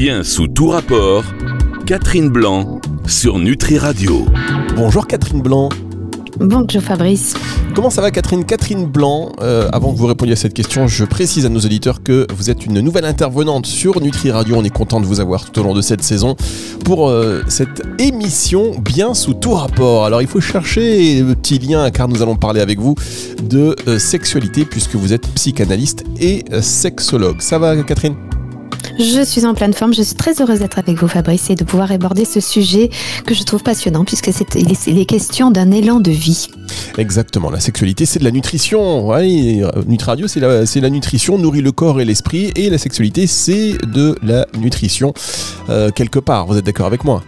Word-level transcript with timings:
Bien 0.00 0.22
sous 0.22 0.48
tout 0.48 0.68
rapport, 0.68 1.22
Catherine 1.84 2.30
Blanc 2.30 2.80
sur 3.06 3.38
Nutri 3.38 3.76
Radio. 3.76 4.24
Bonjour 4.74 5.06
Catherine 5.06 5.42
Blanc. 5.42 5.68
Bonjour 6.38 6.80
Fabrice. 6.80 7.34
Comment 7.74 7.90
ça 7.90 8.00
va 8.00 8.10
Catherine? 8.10 8.46
Catherine 8.46 8.86
Blanc, 8.86 9.32
euh, 9.42 9.68
avant 9.74 9.92
que 9.92 9.98
vous 9.98 10.06
répondiez 10.06 10.32
à 10.32 10.36
cette 10.36 10.54
question, 10.54 10.88
je 10.88 11.04
précise 11.04 11.44
à 11.44 11.50
nos 11.50 11.60
auditeurs 11.60 12.02
que 12.02 12.26
vous 12.34 12.48
êtes 12.48 12.64
une 12.64 12.80
nouvelle 12.80 13.04
intervenante 13.04 13.66
sur 13.66 14.00
Nutri 14.00 14.30
Radio. 14.30 14.56
On 14.56 14.64
est 14.64 14.74
content 14.74 15.02
de 15.02 15.04
vous 15.04 15.20
avoir 15.20 15.44
tout 15.44 15.60
au 15.60 15.64
long 15.64 15.74
de 15.74 15.82
cette 15.82 16.02
saison 16.02 16.34
pour 16.82 17.10
euh, 17.10 17.42
cette 17.46 17.82
émission 17.98 18.72
bien 18.80 19.12
sous 19.12 19.34
tout 19.34 19.52
rapport. 19.52 20.06
Alors 20.06 20.22
il 20.22 20.28
faut 20.28 20.40
chercher 20.40 21.20
le 21.20 21.34
petit 21.34 21.58
lien 21.58 21.90
car 21.90 22.08
nous 22.08 22.22
allons 22.22 22.36
parler 22.36 22.62
avec 22.62 22.78
vous 22.78 22.94
de 23.42 23.76
euh, 23.86 23.98
sexualité 23.98 24.64
puisque 24.64 24.94
vous 24.94 25.12
êtes 25.12 25.26
psychanalyste 25.34 26.04
et 26.18 26.42
sexologue. 26.62 27.42
Ça 27.42 27.58
va 27.58 27.76
Catherine? 27.82 28.16
Je 28.98 29.24
suis 29.24 29.44
en 29.46 29.54
pleine 29.54 29.72
forme. 29.72 29.94
Je 29.94 30.02
suis 30.02 30.14
très 30.14 30.40
heureuse 30.40 30.60
d'être 30.60 30.78
avec 30.78 30.98
vous, 30.98 31.08
Fabrice, 31.08 31.50
et 31.50 31.54
de 31.54 31.64
pouvoir 31.64 31.92
aborder 31.92 32.24
ce 32.24 32.40
sujet 32.40 32.90
que 33.26 33.34
je 33.34 33.42
trouve 33.42 33.62
passionnant, 33.62 34.04
puisque 34.04 34.30
c'est 34.32 34.90
les 34.90 35.06
questions 35.06 35.50
d'un 35.50 35.70
élan 35.70 36.00
de 36.00 36.10
vie. 36.10 36.48
Exactement. 36.98 37.50
La 37.50 37.60
sexualité, 37.60 38.06
c'est 38.06 38.18
de 38.18 38.24
la 38.24 38.30
nutrition. 38.30 39.06
Ouais, 39.08 39.62
Nutradio, 39.86 40.28
c'est 40.28 40.40
la, 40.40 40.64
la, 40.64 40.90
nutrition, 40.90 41.38
nourrit 41.38 41.62
le 41.62 41.72
corps 41.72 42.00
et 42.00 42.04
l'esprit, 42.04 42.52
et 42.56 42.70
la 42.70 42.78
sexualité, 42.78 43.26
c'est 43.26 43.74
de 43.86 44.16
la 44.22 44.46
nutrition 44.58 45.14
euh, 45.68 45.90
quelque 45.90 46.18
part. 46.18 46.46
Vous 46.46 46.56
êtes 46.56 46.66
d'accord 46.66 46.86
avec 46.86 47.04
moi? 47.04 47.22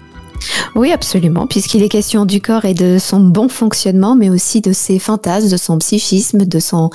Oui, 0.74 0.90
absolument, 0.90 1.46
puisqu'il 1.46 1.82
est 1.82 1.90
question 1.90 2.24
du 2.24 2.40
corps 2.40 2.64
et 2.64 2.72
de 2.72 2.96
son 2.98 3.20
bon 3.20 3.48
fonctionnement, 3.48 4.16
mais 4.16 4.30
aussi 4.30 4.62
de 4.62 4.72
ses 4.72 4.98
fantasmes, 4.98 5.50
de 5.50 5.56
son 5.58 5.76
psychisme, 5.78 6.46
de 6.46 6.58
son 6.60 6.88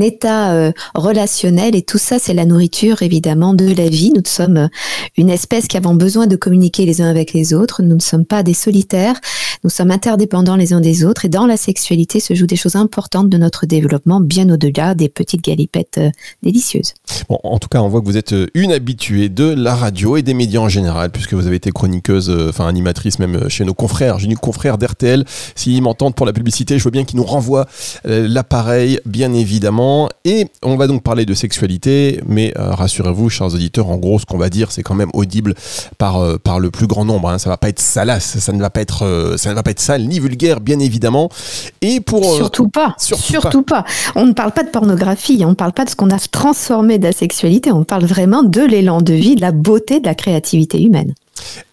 état 0.00 0.52
euh, 0.52 0.72
relationnel. 0.94 1.74
Et 1.74 1.82
tout 1.82 1.98
ça, 1.98 2.20
c'est 2.20 2.34
la 2.34 2.44
nourriture, 2.44 3.02
évidemment, 3.02 3.52
de 3.52 3.66
la 3.74 3.88
vie. 3.88 4.12
Nous 4.14 4.22
sommes 4.24 4.56
euh, 4.56 4.68
une 5.16 5.28
espèce 5.28 5.66
qui 5.66 5.76
avons 5.76 5.94
besoin 5.94 6.28
de 6.28 6.36
communiquer 6.36 6.86
les 6.86 7.02
uns 7.02 7.10
avec 7.10 7.32
les 7.32 7.52
autres. 7.52 7.82
Nous 7.82 7.96
ne 7.96 8.00
sommes 8.00 8.24
pas 8.24 8.44
des 8.44 8.54
solitaires. 8.54 9.16
Nous 9.64 9.70
sommes 9.70 9.90
interdépendants 9.90 10.54
les 10.54 10.72
uns 10.72 10.80
des 10.80 11.04
autres. 11.04 11.24
Et 11.24 11.28
dans 11.28 11.46
la 11.46 11.56
sexualité 11.56 12.20
se 12.20 12.32
jouent 12.34 12.46
des 12.46 12.54
choses 12.54 12.76
importantes 12.76 13.28
de 13.28 13.38
notre 13.38 13.66
développement, 13.66 14.20
bien 14.20 14.48
au-delà 14.50 14.94
des 14.94 15.08
petites 15.08 15.42
galipettes 15.42 15.98
euh, 15.98 16.10
délicieuses. 16.44 16.94
Bon, 17.28 17.40
en 17.42 17.58
tout 17.58 17.68
cas, 17.68 17.80
on 17.80 17.88
voit 17.88 18.00
que 18.02 18.06
vous 18.06 18.18
êtes 18.18 18.36
une 18.54 18.70
habituée 18.70 19.28
de 19.28 19.46
la 19.46 19.74
radio 19.74 20.16
et 20.16 20.22
des 20.22 20.34
médias 20.34 20.60
en 20.60 20.68
général, 20.68 21.10
puisque 21.10 21.34
vous 21.34 21.48
avez 21.48 21.56
été 21.56 21.72
chroniqueuse, 21.72 22.30
enfin 22.48 22.68
animatrice 22.68 23.15
même 23.18 23.36
euh, 23.36 23.48
chez 23.48 23.64
nos 23.64 23.74
confrères. 23.74 24.18
J'ai 24.18 24.26
une 24.26 24.36
confrère 24.36 24.78
d'RTL. 24.78 25.24
S'ils 25.54 25.82
m'entendent 25.82 26.14
pour 26.14 26.26
la 26.26 26.32
publicité, 26.32 26.78
je 26.78 26.84
veux 26.84 26.90
bien 26.90 27.04
qu'ils 27.04 27.18
nous 27.18 27.24
renvoient 27.24 27.66
euh, 28.06 28.26
l'appareil, 28.28 29.00
bien 29.06 29.32
évidemment. 29.32 30.08
Et 30.24 30.46
on 30.62 30.76
va 30.76 30.86
donc 30.86 31.02
parler 31.02 31.26
de 31.26 31.34
sexualité, 31.34 32.20
mais 32.26 32.52
euh, 32.58 32.74
rassurez-vous, 32.74 33.28
chers 33.30 33.46
auditeurs, 33.46 33.88
en 33.88 33.96
gros, 33.96 34.18
ce 34.18 34.26
qu'on 34.26 34.38
va 34.38 34.50
dire, 34.50 34.72
c'est 34.72 34.82
quand 34.82 34.94
même 34.94 35.10
audible 35.14 35.54
par, 35.98 36.38
par 36.40 36.60
le 36.60 36.70
plus 36.70 36.86
grand 36.86 37.04
nombre. 37.04 37.30
Hein. 37.30 37.38
Ça 37.38 37.48
va 37.48 37.56
pas 37.56 37.68
être 37.68 37.80
salace, 37.80 38.38
ça 38.38 38.52
ne 38.52 38.60
va 38.60 38.70
pas 38.70 38.80
être, 38.80 39.34
ça 39.36 39.50
ne 39.50 39.54
va 39.54 39.62
pas 39.62 39.70
être 39.70 39.80
sale 39.80 40.06
ni 40.06 40.20
vulgaire, 40.20 40.60
bien 40.60 40.78
évidemment. 40.78 41.28
Et 41.82 42.00
pour 42.00 42.36
surtout 42.36 42.68
pas, 42.68 42.94
surtout, 42.98 43.62
pas. 43.62 43.84
On 44.14 44.26
ne 44.26 44.32
parle 44.32 44.52
pas 44.52 44.62
de 44.62 44.70
pornographie, 44.70 45.42
on 45.44 45.50
ne 45.50 45.54
parle 45.54 45.72
pas 45.72 45.84
de 45.84 45.90
ce 45.90 45.96
qu'on 45.96 46.10
a 46.10 46.18
transformé 46.18 46.98
de 46.98 47.04
la 47.04 47.12
sexualité. 47.12 47.72
On 47.72 47.84
parle 47.84 48.04
vraiment 48.04 48.42
de 48.42 48.62
l'élan 48.62 49.00
de 49.00 49.12
vie, 49.12 49.36
de 49.36 49.40
la 49.40 49.52
beauté, 49.52 50.00
de 50.00 50.06
la 50.06 50.14
créativité 50.14 50.82
humaine. 50.82 51.14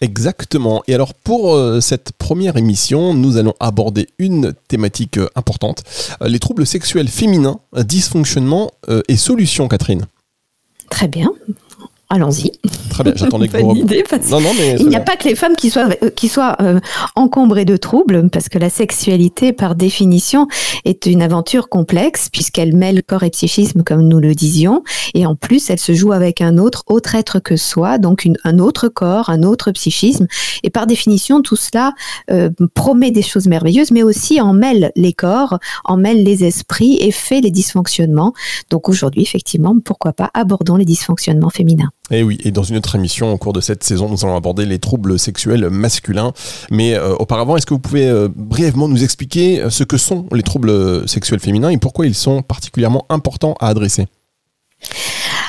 Exactement. 0.01 0.83
Et 0.87 0.93
alors 0.93 1.13
pour 1.13 1.55
euh, 1.55 1.81
cette 1.81 2.11
première 2.13 2.57
émission, 2.57 3.13
nous 3.13 3.37
allons 3.37 3.53
aborder 3.59 4.07
une 4.17 4.53
thématique 4.67 5.17
euh, 5.17 5.29
importante, 5.35 5.83
euh, 6.21 6.27
les 6.27 6.39
troubles 6.39 6.65
sexuels 6.65 7.07
féminins, 7.07 7.59
dysfonctionnement 7.75 8.71
et 9.07 9.17
solutions, 9.17 9.67
Catherine. 9.67 10.05
Très 10.89 11.07
bien. 11.07 11.31
Allons-y. 12.13 12.51
Très 12.91 13.03
bien, 13.03 13.13
j'attendais 13.15 13.47
que 13.47 13.57
vous... 13.57 13.73
idée, 13.73 14.03
non, 14.29 14.39
non, 14.39 14.51
mais 14.55 14.75
Il 14.79 14.87
n'y 14.87 14.95
a 14.95 14.99
pas 14.99 15.15
que 15.15 15.27
les 15.27 15.33
femmes 15.33 15.55
qui 15.55 15.71
soient, 15.71 15.89
euh, 16.03 16.11
qui 16.11 16.29
soient 16.29 16.55
euh, 16.61 16.79
encombrées 17.15 17.65
de 17.65 17.75
troubles, 17.75 18.29
parce 18.29 18.49
que 18.49 18.59
la 18.59 18.69
sexualité, 18.69 19.51
par 19.51 19.73
définition, 19.73 20.47
est 20.85 21.07
une 21.07 21.23
aventure 21.23 21.69
complexe, 21.69 22.29
puisqu'elle 22.31 22.75
mêle 22.75 23.01
corps 23.01 23.23
et 23.23 23.31
psychisme, 23.31 23.81
comme 23.81 24.07
nous 24.07 24.19
le 24.19 24.35
disions, 24.35 24.83
et 25.15 25.25
en 25.25 25.33
plus, 25.33 25.71
elle 25.71 25.79
se 25.79 25.93
joue 25.93 26.11
avec 26.11 26.39
un 26.41 26.59
autre, 26.59 26.83
autre 26.85 27.15
être 27.15 27.39
que 27.39 27.57
soi, 27.57 27.97
donc 27.97 28.25
une, 28.25 28.37
un 28.43 28.59
autre 28.59 28.89
corps, 28.89 29.31
un 29.31 29.41
autre 29.41 29.71
psychisme, 29.71 30.27
et 30.61 30.69
par 30.69 30.85
définition, 30.85 31.41
tout 31.41 31.55
cela 31.55 31.93
euh, 32.29 32.51
promet 32.75 33.09
des 33.09 33.23
choses 33.23 33.47
merveilleuses, 33.47 33.89
mais 33.89 34.03
aussi 34.03 34.39
en 34.39 34.53
mêle 34.53 34.91
les 34.95 35.13
corps, 35.13 35.57
en 35.83 35.97
mêle 35.97 36.23
les 36.23 36.43
esprits 36.43 36.99
et 37.01 37.09
fait 37.09 37.41
les 37.41 37.49
dysfonctionnements. 37.49 38.33
Donc 38.69 38.87
aujourd'hui, 38.87 39.23
effectivement, 39.23 39.75
pourquoi 39.83 40.13
pas 40.13 40.29
abordons 40.35 40.75
les 40.75 40.85
dysfonctionnements 40.85 41.49
féminins. 41.49 41.89
Et 42.11 42.19
eh 42.19 42.23
oui, 42.23 42.37
et 42.43 42.51
dans 42.51 42.63
une 42.63 42.75
autre 42.75 42.95
émission 42.95 43.31
au 43.31 43.37
cours 43.37 43.53
de 43.53 43.61
cette 43.61 43.81
saison, 43.81 44.09
nous 44.09 44.25
allons 44.25 44.35
aborder 44.35 44.65
les 44.65 44.77
troubles 44.77 45.17
sexuels 45.17 45.69
masculins. 45.69 46.33
Mais 46.69 46.95
euh, 46.95 47.15
auparavant, 47.15 47.55
est-ce 47.55 47.65
que 47.65 47.73
vous 47.73 47.79
pouvez 47.79 48.05
euh, 48.05 48.27
brièvement 48.27 48.89
nous 48.89 49.05
expliquer 49.05 49.61
euh, 49.61 49.69
ce 49.69 49.85
que 49.85 49.95
sont 49.95 50.25
les 50.33 50.43
troubles 50.43 51.07
sexuels 51.07 51.39
féminins 51.39 51.69
et 51.69 51.77
pourquoi 51.77 52.05
ils 52.05 52.13
sont 52.13 52.41
particulièrement 52.41 53.05
importants 53.07 53.55
à 53.61 53.69
adresser? 53.69 54.07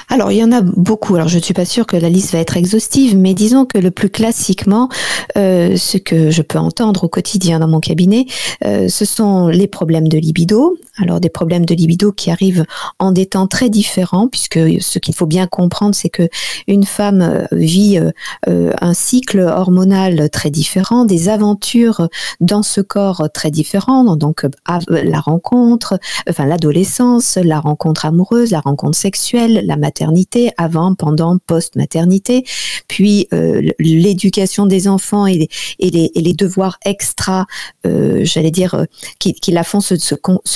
Alors, 0.08 0.30
il 0.30 0.38
y 0.38 0.44
en 0.44 0.52
a 0.52 0.60
beaucoup. 0.60 1.16
Alors, 1.16 1.26
je 1.26 1.38
ne 1.38 1.42
suis 1.42 1.54
pas 1.54 1.64
sûre 1.64 1.86
que 1.86 1.96
la 1.96 2.08
liste 2.08 2.30
va 2.30 2.38
être 2.38 2.56
exhaustive, 2.56 3.16
mais 3.16 3.34
disons 3.34 3.64
que 3.64 3.78
le 3.78 3.90
plus 3.90 4.10
classiquement, 4.10 4.88
ce 5.34 5.96
que 5.96 6.30
je 6.30 6.42
peux 6.42 6.58
entendre 6.58 7.02
au 7.02 7.08
quotidien 7.08 7.58
dans 7.58 7.66
mon 7.66 7.80
cabinet, 7.80 8.26
ce 8.62 9.04
sont 9.04 9.48
les 9.48 9.66
problèmes 9.66 10.06
de 10.06 10.18
libido. 10.18 10.78
Alors, 10.96 11.20
des 11.20 11.28
problèmes 11.28 11.64
de 11.64 11.74
libido 11.74 12.12
qui 12.12 12.30
arrivent 12.30 12.64
en 12.98 13.12
des 13.12 13.26
temps 13.26 13.46
très 13.46 13.70
différents, 13.70 14.28
puisque 14.28 14.58
ce 14.80 14.98
qu'il 14.98 15.14
faut 15.14 15.26
bien 15.26 15.46
comprendre, 15.46 15.94
c'est 15.94 16.08
que 16.08 16.28
une 16.66 16.84
femme 16.84 17.22
euh, 17.22 17.44
vit 17.52 17.98
un 18.46 18.94
cycle 18.94 19.40
hormonal 19.40 20.30
très 20.30 20.50
différent, 20.50 21.04
des 21.04 21.28
aventures 21.28 22.08
dans 22.40 22.62
ce 22.62 22.80
corps 22.80 23.28
très 23.32 23.50
différents, 23.50 24.16
donc 24.16 24.46
la 24.88 25.20
rencontre, 25.20 25.98
enfin 26.28 26.46
l'adolescence, 26.46 27.36
la 27.36 27.60
rencontre 27.60 28.06
amoureuse, 28.06 28.50
la 28.50 28.60
rencontre 28.60 28.96
sexuelle, 28.96 29.62
la 29.64 29.76
maternité, 29.76 30.52
avant, 30.56 30.94
pendant, 30.94 31.38
post-maternité, 31.38 32.44
puis 32.88 33.28
euh, 33.32 33.70
l'éducation 33.78 34.66
des 34.66 34.88
enfants 34.88 35.26
et 35.26 35.48
les, 35.80 36.34
devoirs 36.34 36.78
extra, 36.84 37.46
euh, 37.86 38.20
j'allais 38.24 38.50
dire, 38.50 38.74
euh, 38.74 38.84
qui, 39.18 39.34
la 39.52 39.64
font 39.64 39.80
se, 39.80 39.94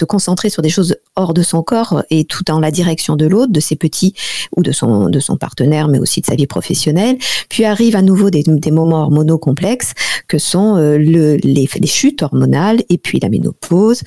concentrer 0.05 0.28
sur 0.49 0.63
des 0.63 0.69
choses 0.69 0.97
hors 1.17 1.35
de 1.35 1.43
son 1.43 1.63
corps 1.63 2.03
et 2.11 2.25
tout 2.25 2.45
dans 2.45 2.61
la 2.61 2.71
direction 2.71 3.17
de 3.17 3.27
l'autre, 3.27 3.53
de 3.53 3.61
ses 3.61 3.77
petits 3.77 4.15
ou 4.57 4.63
de 4.63 4.73
son, 4.73 5.09
de 5.09 5.21
son 5.21 5.37
partenaire, 5.37 5.89
mais 5.89 5.99
aussi 5.99 6.21
de 6.21 6.27
sa 6.27 6.35
vie 6.35 6.47
professionnelle. 6.47 7.17
Puis 7.49 7.65
arrivent 7.65 7.97
à 7.97 8.03
nouveau 8.03 8.31
des, 8.31 8.43
des 8.47 8.71
moments 8.71 9.03
hormonaux 9.03 9.39
complexes 9.39 9.93
que 10.29 10.39
sont 10.39 10.77
le, 10.77 11.37
les, 11.37 11.69
les, 11.75 11.87
chutes 11.87 12.23
hormonales 12.23 12.83
et 12.91 12.99
puis 12.99 13.19
la 13.19 13.31
ménopause. 13.31 14.03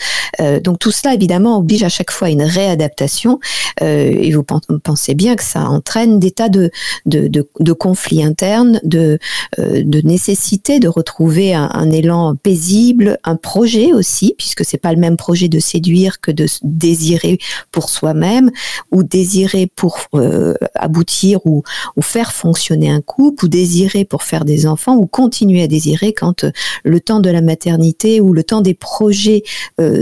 donc 0.63 0.77
tout 0.79 0.91
cela, 0.91 1.15
évidemment, 1.15 1.57
oblige 1.57 1.83
à 1.83 1.89
chaque 1.89 2.11
fois 2.11 2.29
une 2.29 2.43
réadaptation. 2.43 3.39
et 3.81 4.31
vous 4.31 4.43
pensez 4.43 5.15
bien 5.15 5.35
que 5.35 5.43
ça 5.43 5.67
entraîne 5.67 6.19
des 6.19 6.31
tas 6.31 6.49
de, 6.49 6.69
de, 7.05 7.73
conflits 7.73 8.23
internes, 8.23 8.79
de, 8.83 9.19
euh, 9.59 9.81
de 9.83 10.01
nécessité 10.01 10.79
de 10.79 10.87
retrouver 10.87 11.53
un, 11.53 11.89
élan 11.91 12.35
paisible, 12.35 13.17
un 13.23 13.35
projet 13.35 13.93
aussi, 13.93 14.35
puisque 14.37 14.63
c'est 14.63 14.77
pas 14.77 14.93
le 14.93 14.99
même 14.99 15.17
projet 15.17 15.47
de 15.47 15.59
séduire 15.59 16.10
que 16.19 16.31
de 16.31 16.45
désirer 16.63 17.37
pour 17.71 17.89
soi-même 17.89 18.51
ou 18.91 19.03
désirer 19.03 19.67
pour 19.67 19.99
euh, 20.15 20.53
aboutir 20.75 21.45
ou, 21.45 21.63
faire 22.01 22.33
fonctionner 22.33 22.89
un 22.89 23.01
couple 23.01 23.45
ou 23.45 23.47
désirer 23.47 24.05
pour 24.05 24.23
faire 24.23 24.43
des 24.43 24.65
enfants 24.65 24.95
ou 24.97 25.05
continuer 25.05 25.61
à 25.61 25.67
désirer 25.67 26.13
quand 26.13 26.43
euh, 26.43 26.51
le 26.83 26.99
temps 26.99 27.19
de 27.19 27.29
la 27.29 27.41
maternité 27.41 28.19
ou 28.19 28.33
le 28.33 28.43
temps 28.43 28.61
des 28.61 28.73
projets 28.73 29.43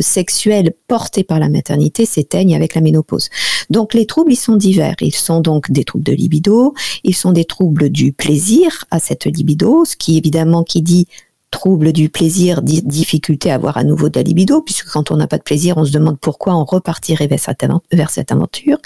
sexuels 0.02 0.74
portés 0.88 1.24
par 1.24 1.40
la 1.40 1.50
maternité 1.50 2.06
s'éteignent 2.06 2.56
avec 2.56 2.76
la 2.76 2.82
ménopause. 2.82 3.30
Donc 3.70 3.94
les 3.94 4.06
troubles, 4.06 4.34
ils 4.34 4.38
sont 4.38 4.56
divers. 4.56 4.96
Ils 5.02 5.16
sont 5.16 5.42
donc 5.42 5.72
des 5.72 5.84
troubles 5.84 6.04
de 6.06 6.14
libido, 6.14 6.74
ils 7.04 7.16
sont 7.16 7.32
des 7.32 7.46
troubles 7.46 7.90
du 7.90 8.12
plaisir 8.12 8.86
à 8.92 9.00
cette 9.00 9.26
libido, 9.26 9.86
ce 9.86 9.96
qui 9.96 10.18
évidemment 10.18 10.64
qui 10.64 10.82
dit 10.82 11.08
trouble 11.52 11.92
du 11.94 12.10
plaisir, 12.10 12.62
difficulté 12.62 13.52
à 13.52 13.56
avoir 13.56 13.78
à 13.78 13.84
nouveau 13.84 14.10
de 14.10 14.20
la 14.20 14.24
libido, 14.24 14.62
puisque 14.62 14.90
quand 14.90 15.12
on 15.12 15.18
n'a 15.18 15.28
pas 15.28 15.38
de 15.38 15.44
plaisir, 15.44 15.78
on 15.78 15.86
se 15.86 15.92
demande 15.92 16.20
pourquoi 16.20 16.56
on 16.56 16.64
repartirait 16.64 17.28
vers 17.28 17.40
cette, 18.10 18.32
aventure. 18.32 18.78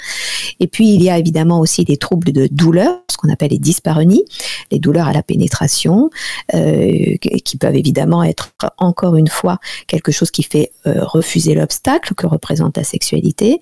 Et 0.60 0.66
puis, 0.66 0.94
il 0.94 1.02
y 1.02 1.10
a 1.10 1.18
évidemment 1.18 1.60
aussi 1.60 1.84
des 1.84 1.96
troubles 1.96 2.32
de 2.32 2.48
douleur, 2.50 3.00
ce 3.10 3.16
qu'on 3.16 3.28
appelle 3.30 3.50
les 3.50 3.58
dyspareunies, 3.58 4.24
les 4.70 4.78
douleurs 4.78 5.08
à 5.08 5.12
la 5.12 5.22
pénétration, 5.22 6.10
euh, 6.54 7.16
qui 7.44 7.56
peuvent 7.58 7.76
évidemment 7.76 8.22
être, 8.22 8.50
encore 8.78 9.16
une 9.16 9.28
fois, 9.28 9.58
quelque 9.86 10.12
chose 10.12 10.30
qui 10.30 10.42
fait 10.42 10.70
euh, 10.86 11.04
refuser 11.04 11.54
l'obstacle 11.54 12.14
que 12.14 12.26
représente 12.26 12.76
la 12.76 12.84
sexualité. 12.84 13.60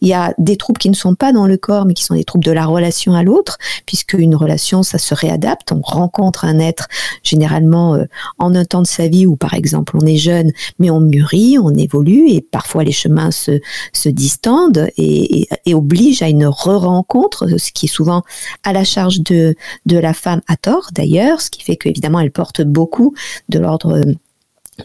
Il 0.00 0.08
y 0.08 0.14
a 0.14 0.34
des 0.38 0.56
troubles 0.56 0.78
qui 0.78 0.90
ne 0.90 0.94
sont 0.94 1.14
pas 1.14 1.32
dans 1.32 1.46
le 1.46 1.56
corps, 1.56 1.86
mais 1.86 1.94
qui 1.94 2.04
sont 2.04 2.14
des 2.14 2.24
troubles 2.24 2.44
de 2.44 2.52
la 2.52 2.66
relation 2.66 3.14
à 3.14 3.22
l'autre, 3.22 3.58
puisque 3.86 4.14
une 4.14 4.34
relation, 4.34 4.82
ça 4.82 4.98
se 4.98 5.14
réadapte. 5.14 5.72
On 5.72 5.80
rencontre 5.80 6.44
un 6.44 6.58
être 6.58 6.88
généralement 7.22 7.94
euh, 7.94 8.04
en 8.42 8.54
un 8.54 8.64
temps 8.64 8.82
de 8.82 8.86
sa 8.86 9.06
vie 9.06 9.26
où, 9.26 9.36
par 9.36 9.54
exemple, 9.54 9.96
on 9.96 10.04
est 10.04 10.16
jeune, 10.16 10.52
mais 10.78 10.90
on 10.90 11.00
mûrit, 11.00 11.58
on 11.58 11.70
évolue, 11.70 12.28
et 12.28 12.40
parfois 12.40 12.82
les 12.84 12.92
chemins 12.92 13.30
se, 13.30 13.60
distendent 14.08 14.88
et, 14.98 15.46
obligent 15.72 16.22
à 16.22 16.28
une 16.28 16.46
re-rencontre, 16.46 17.58
ce 17.58 17.72
qui 17.72 17.86
est 17.86 17.88
souvent 17.88 18.22
à 18.64 18.72
la 18.72 18.84
charge 18.84 19.20
de, 19.20 19.54
de 19.86 19.96
la 19.96 20.12
femme 20.12 20.42
à 20.48 20.56
tort 20.56 20.90
d'ailleurs, 20.92 21.40
ce 21.40 21.50
qui 21.50 21.62
fait 21.62 21.76
qu'évidemment 21.76 22.20
elle 22.20 22.30
porte 22.30 22.62
beaucoup 22.62 23.14
de 23.48 23.58
l'ordre 23.58 24.02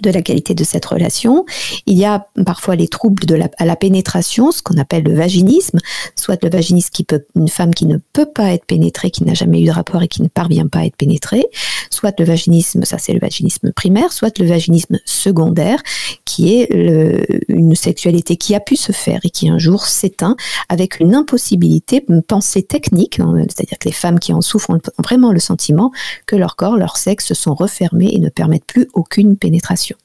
de 0.02 0.10
la 0.10 0.22
qualité 0.22 0.54
de 0.54 0.64
cette 0.64 0.86
relation. 0.86 1.46
Il 1.86 1.98
y 1.98 2.06
a 2.06 2.28
parfois 2.46 2.76
les 2.76 2.88
troubles 2.88 3.26
de 3.26 3.36
la, 3.36 3.50
à 3.58 3.66
la 3.66 3.76
pénétration, 3.76 4.52
ce 4.52 4.62
qu'on 4.62 4.78
appelle 4.78 5.04
le 5.04 5.14
vaginisme, 5.14 5.80
soit 6.16 6.42
le 6.44 6.50
vaginisme 6.50 6.90
qui 6.92 7.04
peut, 7.04 7.26
une 7.36 7.48
femme 7.48 7.74
qui 7.74 7.86
ne 7.86 7.98
peut 8.14 8.26
pas 8.26 8.54
être 8.54 8.66
pénétrée, 8.66 9.12
qui 9.12 9.24
n'a 9.24 9.34
jamais 9.34 9.62
eu 9.62 9.66
de 9.66 9.72
rapport 9.72 10.04
et 10.04 10.08
qui 10.08 10.22
ne 10.22 10.28
parvient 10.28 10.68
pas 10.68 10.80
à 10.80 10.86
être 10.86 10.98
pénétrée, 10.98 11.46
soit 11.90 12.14
le 12.20 12.26
vaginisme, 12.26 12.84
ça 12.84 12.98
c'est 12.98 13.14
le 13.14 13.20
vaginisme 13.20 13.72
primaire, 13.72 14.12
soit 14.12 14.38
le 14.40 14.46
vaginisme 14.46 15.00
secondaire, 15.06 15.82
qui 16.26 16.54
est 16.54 16.70
une 17.48 17.76
sexualité 17.76 18.36
qui 18.36 18.56
a 18.56 18.60
pu 18.60 18.76
se 18.76 18.92
faire 18.92 19.22
et 19.24 19.30
qui 19.30 19.50
un 19.50 19.58
jour 19.58 19.86
s'éteint 19.86 20.36
avec 20.68 21.00
une 21.00 21.16
impossibilité, 21.16 22.04
une 22.10 22.22
pensée 22.22 22.64
technique, 22.64 23.20
hein, 23.20 23.34
c'est-à-dire 23.48 23.78
que 23.80 23.88
les 23.88 23.94
femmes 23.94 24.20
qui 24.20 24.34
en 24.34 24.42
souffrent 24.42 24.70
ont 24.70 24.80
vraiment 25.02 25.32
le 25.32 25.40
sentiment 25.40 25.92
que 26.26 26.36
leur 26.36 26.58
corps, 26.58 26.76
leur 26.76 26.98
sexe 26.98 27.26
se 27.28 27.34
sont 27.34 27.56
refermés 27.56 28.10
et 28.14 28.20
ne 28.20 28.30
permettent 28.30 28.66
plus 28.66 28.88
aucune 28.94 29.38
pénétration 29.38 29.77
génération. 29.78 29.98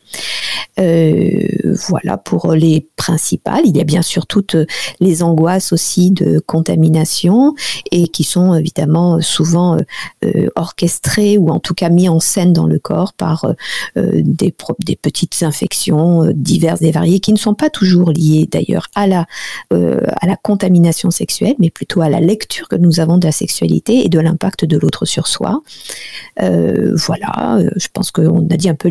Euh, 0.78 1.74
voilà 1.88 2.16
pour 2.16 2.52
les 2.52 2.88
principales. 2.96 3.62
Il 3.66 3.76
y 3.76 3.80
a 3.80 3.84
bien 3.84 4.00
sûr 4.00 4.26
toutes 4.26 4.56
les 5.00 5.22
angoisses 5.22 5.72
aussi 5.72 6.10
de 6.10 6.38
contamination 6.38 7.54
et 7.90 8.08
qui 8.08 8.24
sont 8.24 8.54
évidemment 8.54 9.20
souvent 9.20 9.76
euh, 10.24 10.48
orchestrées 10.54 11.36
ou 11.36 11.50
en 11.50 11.60
tout 11.60 11.74
cas 11.74 11.90
mis 11.90 12.08
en 12.08 12.20
scène 12.20 12.54
dans 12.54 12.66
le 12.66 12.78
corps 12.78 13.12
par 13.12 13.44
euh, 13.98 14.22
des, 14.24 14.54
des, 14.80 14.96
petites 14.96 15.42
infections 15.42 16.32
diverses 16.34 16.80
et 16.82 16.90
variées 16.90 17.20
qui 17.20 17.34
ne 17.34 17.38
sont 17.38 17.54
pas 17.54 17.68
toujours 17.68 18.10
liées 18.10 18.48
d'ailleurs 18.50 18.88
à 18.94 19.06
la, 19.06 19.26
contamination 20.42 21.10
sexuelle, 21.10 21.54
mais 21.58 21.70
plutôt 21.70 22.00
à 22.00 22.08
la 22.08 22.20
lecture 22.20 22.68
que 22.68 22.76
nous 22.76 23.00
avons 23.00 23.18
de 23.18 23.26
la 23.26 23.32
sexualité 23.32 24.04
et 24.04 24.08
de 24.08 24.18
l'impact 24.18 24.64
de 24.64 24.78
l'autre 24.78 25.04
sur 25.04 25.28
soi. 25.28 25.62
voilà, 26.38 27.58
je 27.76 27.88
pense 27.92 28.10
qu'on 28.10 28.48
a 28.48 28.56
dit 28.56 28.68
un 28.68 28.74
peu 28.74 28.90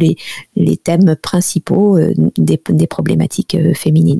les 0.55 0.77
thèmes 0.77 1.10
principaux 1.15 1.97
euh, 1.97 2.13
des, 2.37 2.87
problématiques 2.87 3.55
euh, 3.55 3.73
féminines. 3.73 4.19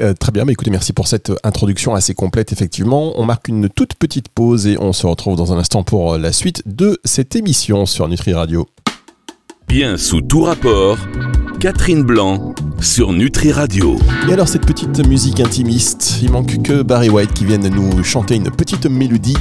Euh, 0.00 0.14
très 0.14 0.32
bien, 0.32 0.44
mais 0.44 0.52
écoutez, 0.52 0.70
merci 0.70 0.92
pour 0.92 1.08
cette 1.08 1.32
introduction 1.44 1.94
assez 1.94 2.14
complète, 2.14 2.52
effectivement. 2.52 3.12
On 3.16 3.24
marque 3.24 3.48
une 3.48 3.68
toute 3.68 3.94
petite 3.94 4.28
pause 4.28 4.66
et 4.66 4.76
on 4.78 4.92
se 4.92 5.06
retrouve 5.06 5.36
dans 5.36 5.52
un 5.52 5.58
instant 5.58 5.82
pour 5.82 6.16
la 6.16 6.32
suite 6.32 6.62
de 6.66 6.98
cette 7.04 7.36
émission 7.36 7.86
sur 7.86 8.08
Nutri 8.08 8.32
Radio. 8.32 8.66
Bien 9.68 9.98
sous 9.98 10.22
tout 10.22 10.40
rapport, 10.40 10.96
Catherine 11.60 12.02
Blanc 12.02 12.54
sur 12.80 13.12
Nutri 13.12 13.52
Radio. 13.52 13.98
Et 14.28 14.32
alors 14.32 14.48
cette 14.48 14.64
petite 14.64 15.06
musique 15.06 15.40
intimiste, 15.40 16.20
il 16.22 16.30
manque 16.30 16.62
que 16.62 16.82
Barry 16.82 17.10
White 17.10 17.32
qui 17.34 17.44
vienne 17.44 17.68
nous 17.68 18.02
chanter 18.04 18.36
une 18.36 18.50
petite 18.50 18.86
mélodie 18.86 19.36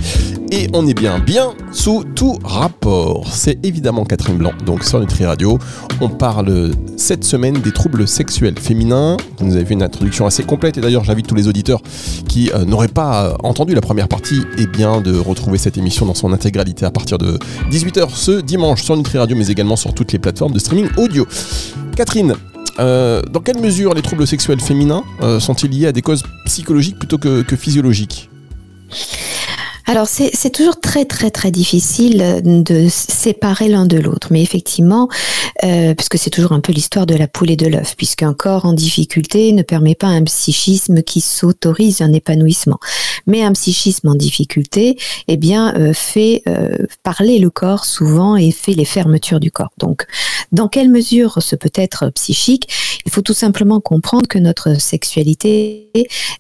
et 0.51 0.69
on 0.73 0.87
est 0.87 0.93
bien 0.93 1.19
bien 1.19 1.53
sous 1.71 2.03
tout 2.15 2.37
rapport. 2.43 3.27
C'est 3.31 3.63
évidemment 3.65 4.05
Catherine 4.05 4.37
Blanc, 4.37 4.53
donc 4.65 4.83
sur 4.83 4.99
Nutri 4.99 5.25
Radio. 5.25 5.59
On 6.01 6.09
parle 6.09 6.71
cette 6.95 7.23
semaine 7.23 7.59
des 7.59 7.71
troubles 7.71 8.07
sexuels 8.07 8.57
féminins. 8.57 9.17
Vous 9.39 9.45
nous 9.45 9.55
avez 9.55 9.65
vu 9.65 9.73
une 9.73 9.83
introduction 9.83 10.25
assez 10.25 10.43
complète 10.43 10.77
et 10.77 10.81
d'ailleurs 10.81 11.03
j'invite 11.03 11.27
tous 11.27 11.35
les 11.35 11.47
auditeurs 11.47 11.81
qui 12.27 12.51
euh, 12.53 12.65
n'auraient 12.65 12.87
pas 12.87 13.25
euh, 13.25 13.33
entendu 13.43 13.75
la 13.75 13.81
première 13.81 14.07
partie 14.07 14.39
et 14.57 14.63
eh 14.63 14.67
bien 14.67 15.01
de 15.01 15.17
retrouver 15.17 15.57
cette 15.57 15.77
émission 15.77 16.05
dans 16.05 16.13
son 16.13 16.33
intégralité 16.33 16.85
à 16.85 16.91
partir 16.91 17.17
de 17.17 17.37
18h 17.69 18.09
ce 18.13 18.41
dimanche 18.41 18.83
sur 18.83 18.95
Nutri 18.95 19.17
Radio 19.17 19.35
mais 19.37 19.47
également 19.47 19.75
sur 19.75 19.93
toutes 19.93 20.11
les 20.11 20.16
plateformes 20.19 20.53
de 20.53 20.59
streaming 20.59 20.89
audio. 20.97 21.27
Catherine, 21.95 22.35
euh, 22.79 23.21
dans 23.23 23.39
quelle 23.39 23.59
mesure 23.59 23.93
les 23.93 24.01
troubles 24.01 24.27
sexuels 24.27 24.59
féminins 24.59 25.03
euh, 25.21 25.39
sont-ils 25.39 25.69
liés 25.69 25.87
à 25.87 25.91
des 25.91 26.01
causes 26.01 26.23
psychologiques 26.45 26.99
plutôt 26.99 27.17
que 27.17 27.43
physiologiques? 27.55 28.29
Alors 29.87 30.07
c'est 30.07 30.49
toujours 30.49 30.81
très 30.81 31.05
très 31.05 31.31
très 31.31 31.49
difficile 31.49 32.41
de 32.43 32.87
séparer 32.89 33.69
l'un 33.69 33.85
de 33.85 33.97
l'autre, 33.97 34.27
mais 34.31 34.41
effectivement, 34.41 35.07
euh, 35.63 35.93
puisque 35.95 36.17
c'est 36.17 36.29
toujours 36.29 36.51
un 36.51 36.59
peu 36.59 36.73
l'histoire 36.73 37.05
de 37.05 37.15
la 37.15 37.27
poule 37.27 37.51
et 37.51 37.55
de 37.55 37.67
l'œuf, 37.67 37.95
puisqu'un 37.95 38.33
corps 38.33 38.65
en 38.65 38.73
difficulté 38.73 39.53
ne 39.53 39.61
permet 39.61 39.95
pas 39.95 40.07
un 40.07 40.23
psychisme 40.25 41.01
qui 41.03 41.21
s'autorise 41.21 42.01
un 42.01 42.11
épanouissement, 42.11 42.79
mais 43.27 43.43
un 43.43 43.53
psychisme 43.53 44.09
en 44.09 44.15
difficulté, 44.15 44.97
eh 45.29 45.37
bien, 45.37 45.73
euh, 45.77 45.93
fait 45.93 46.43
euh, 46.49 46.77
parler 47.03 47.39
le 47.39 47.49
corps 47.49 47.85
souvent 47.85 48.35
et 48.35 48.51
fait 48.51 48.73
les 48.73 48.85
fermetures 48.85 49.39
du 49.39 49.51
corps. 49.51 49.71
Donc, 49.77 50.05
dans 50.51 50.67
quelle 50.67 50.89
mesure 50.89 51.41
ce 51.41 51.55
peut 51.55 51.71
être 51.75 52.09
psychique? 52.09 52.69
Il 53.05 53.11
faut 53.11 53.21
tout 53.21 53.33
simplement 53.33 53.79
comprendre 53.79 54.27
que 54.27 54.37
notre 54.37 54.81
sexualité, 54.81 55.89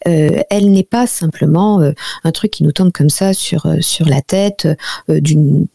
elle 0.03 0.71
n'est 0.71 0.83
pas 0.83 1.07
simplement 1.07 1.81
un 2.23 2.31
truc 2.31 2.51
qui 2.51 2.63
nous 2.63 2.73
tombe 2.73 2.91
comme 2.91 3.09
ça 3.09 3.33
sur, 3.37 3.65
euh, 3.65 3.77
sur 3.81 4.07
la 4.07 4.21
tête 4.21 4.67
euh, 5.09 5.19
d'une 5.21 5.67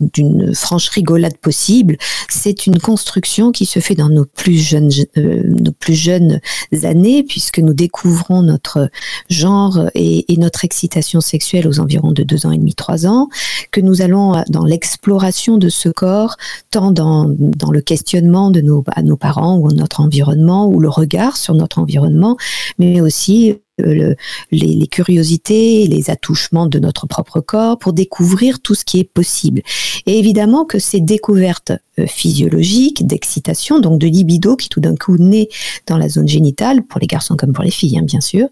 franche 0.55 0.89
rigolade 0.89 1.37
possible. 1.39 1.97
C'est 2.29 2.67
une 2.67 2.79
construction 2.79 3.53
qui 3.53 3.67
se 3.67 3.81
fait 3.81 3.95
dans 3.95 4.09
nos 4.09 4.25
plus 4.25 4.59
jeunes, 4.59 4.91
euh, 5.17 5.43
nos 5.45 5.73
plus 5.73 5.95
jeunes 5.95 6.41
années, 6.83 7.23
puisque 7.23 7.59
nous 7.59 7.75
découvrons 7.75 8.43
notre 8.43 8.91
genre 9.31 9.89
et, 9.95 10.25
notre 10.39 10.65
excitation 10.65 11.21
sexuelle 11.21 11.69
aux 11.69 11.79
environs 11.79 12.11
de 12.11 12.25
deux 12.25 12.47
ans 12.47 12.53
et 12.53 12.59
demi, 12.59 12.75
trois 12.75 13.07
ans, 13.07 13.29
que 13.71 13.81
nous 13.81 14.03
allons 14.03 14.43
dans 14.49 14.65
l'exploration 14.65 15.57
de 15.57 15.69
ce 15.69 15.89
corps, 15.89 16.37
tant 16.71 16.91
dans, 16.91 17.27
dans 17.29 17.71
le 17.71 17.81
questionnement 17.81 18.51
de 18.51 18.61
nos, 18.61 18.83
à 18.89 19.03
nos 19.03 19.17
parents 19.17 19.57
ou 19.59 19.71
notre 19.71 20.01
environnement, 20.01 20.67
ou 20.67 20.81
le 20.81 20.89
regard 20.89 21.37
sur 21.37 21.55
notre 21.55 21.79
environnement, 21.79 22.37
mais 22.79 23.01
aussi 23.01 23.55
le, 23.79 24.17
les, 24.51 24.87
curiosités, 24.87 25.87
les 25.87 26.11
attouchements 26.11 26.67
de 26.67 26.79
notre 26.79 27.07
propre 27.07 27.41
corps 27.41 27.79
pour 27.79 27.93
découvrir 27.93 28.61
tout 28.61 28.75
ce 28.75 28.85
qui 28.85 28.99
est 28.99 29.05
possible. 29.05 29.63
Et 30.07 30.19
évidemment 30.19 30.65
que 30.65 30.79
ces 30.79 31.01
découvertes 31.01 31.73
euh, 31.99 32.07
physiologiques, 32.07 33.07
d'excitation, 33.07 33.79
donc 33.79 33.99
de 33.99 34.07
libido 34.07 34.57
qui 34.57 34.69
tout 34.69 34.81
d'un 34.81 34.97
coup 34.97 35.17
naît 35.19 35.49
dans 35.87 35.97
la 35.97 36.09
zone 36.09 36.29
génitale, 36.29 36.83
pour 36.83 37.01
les 37.01 37.07
garçons 37.07 37.37
comme 37.37 37.53
pour 37.53 37.65
les 37.65 37.71
filles, 37.71 37.99
hein, 37.99 38.03
bien 38.03 38.21
sûr, 38.21 38.49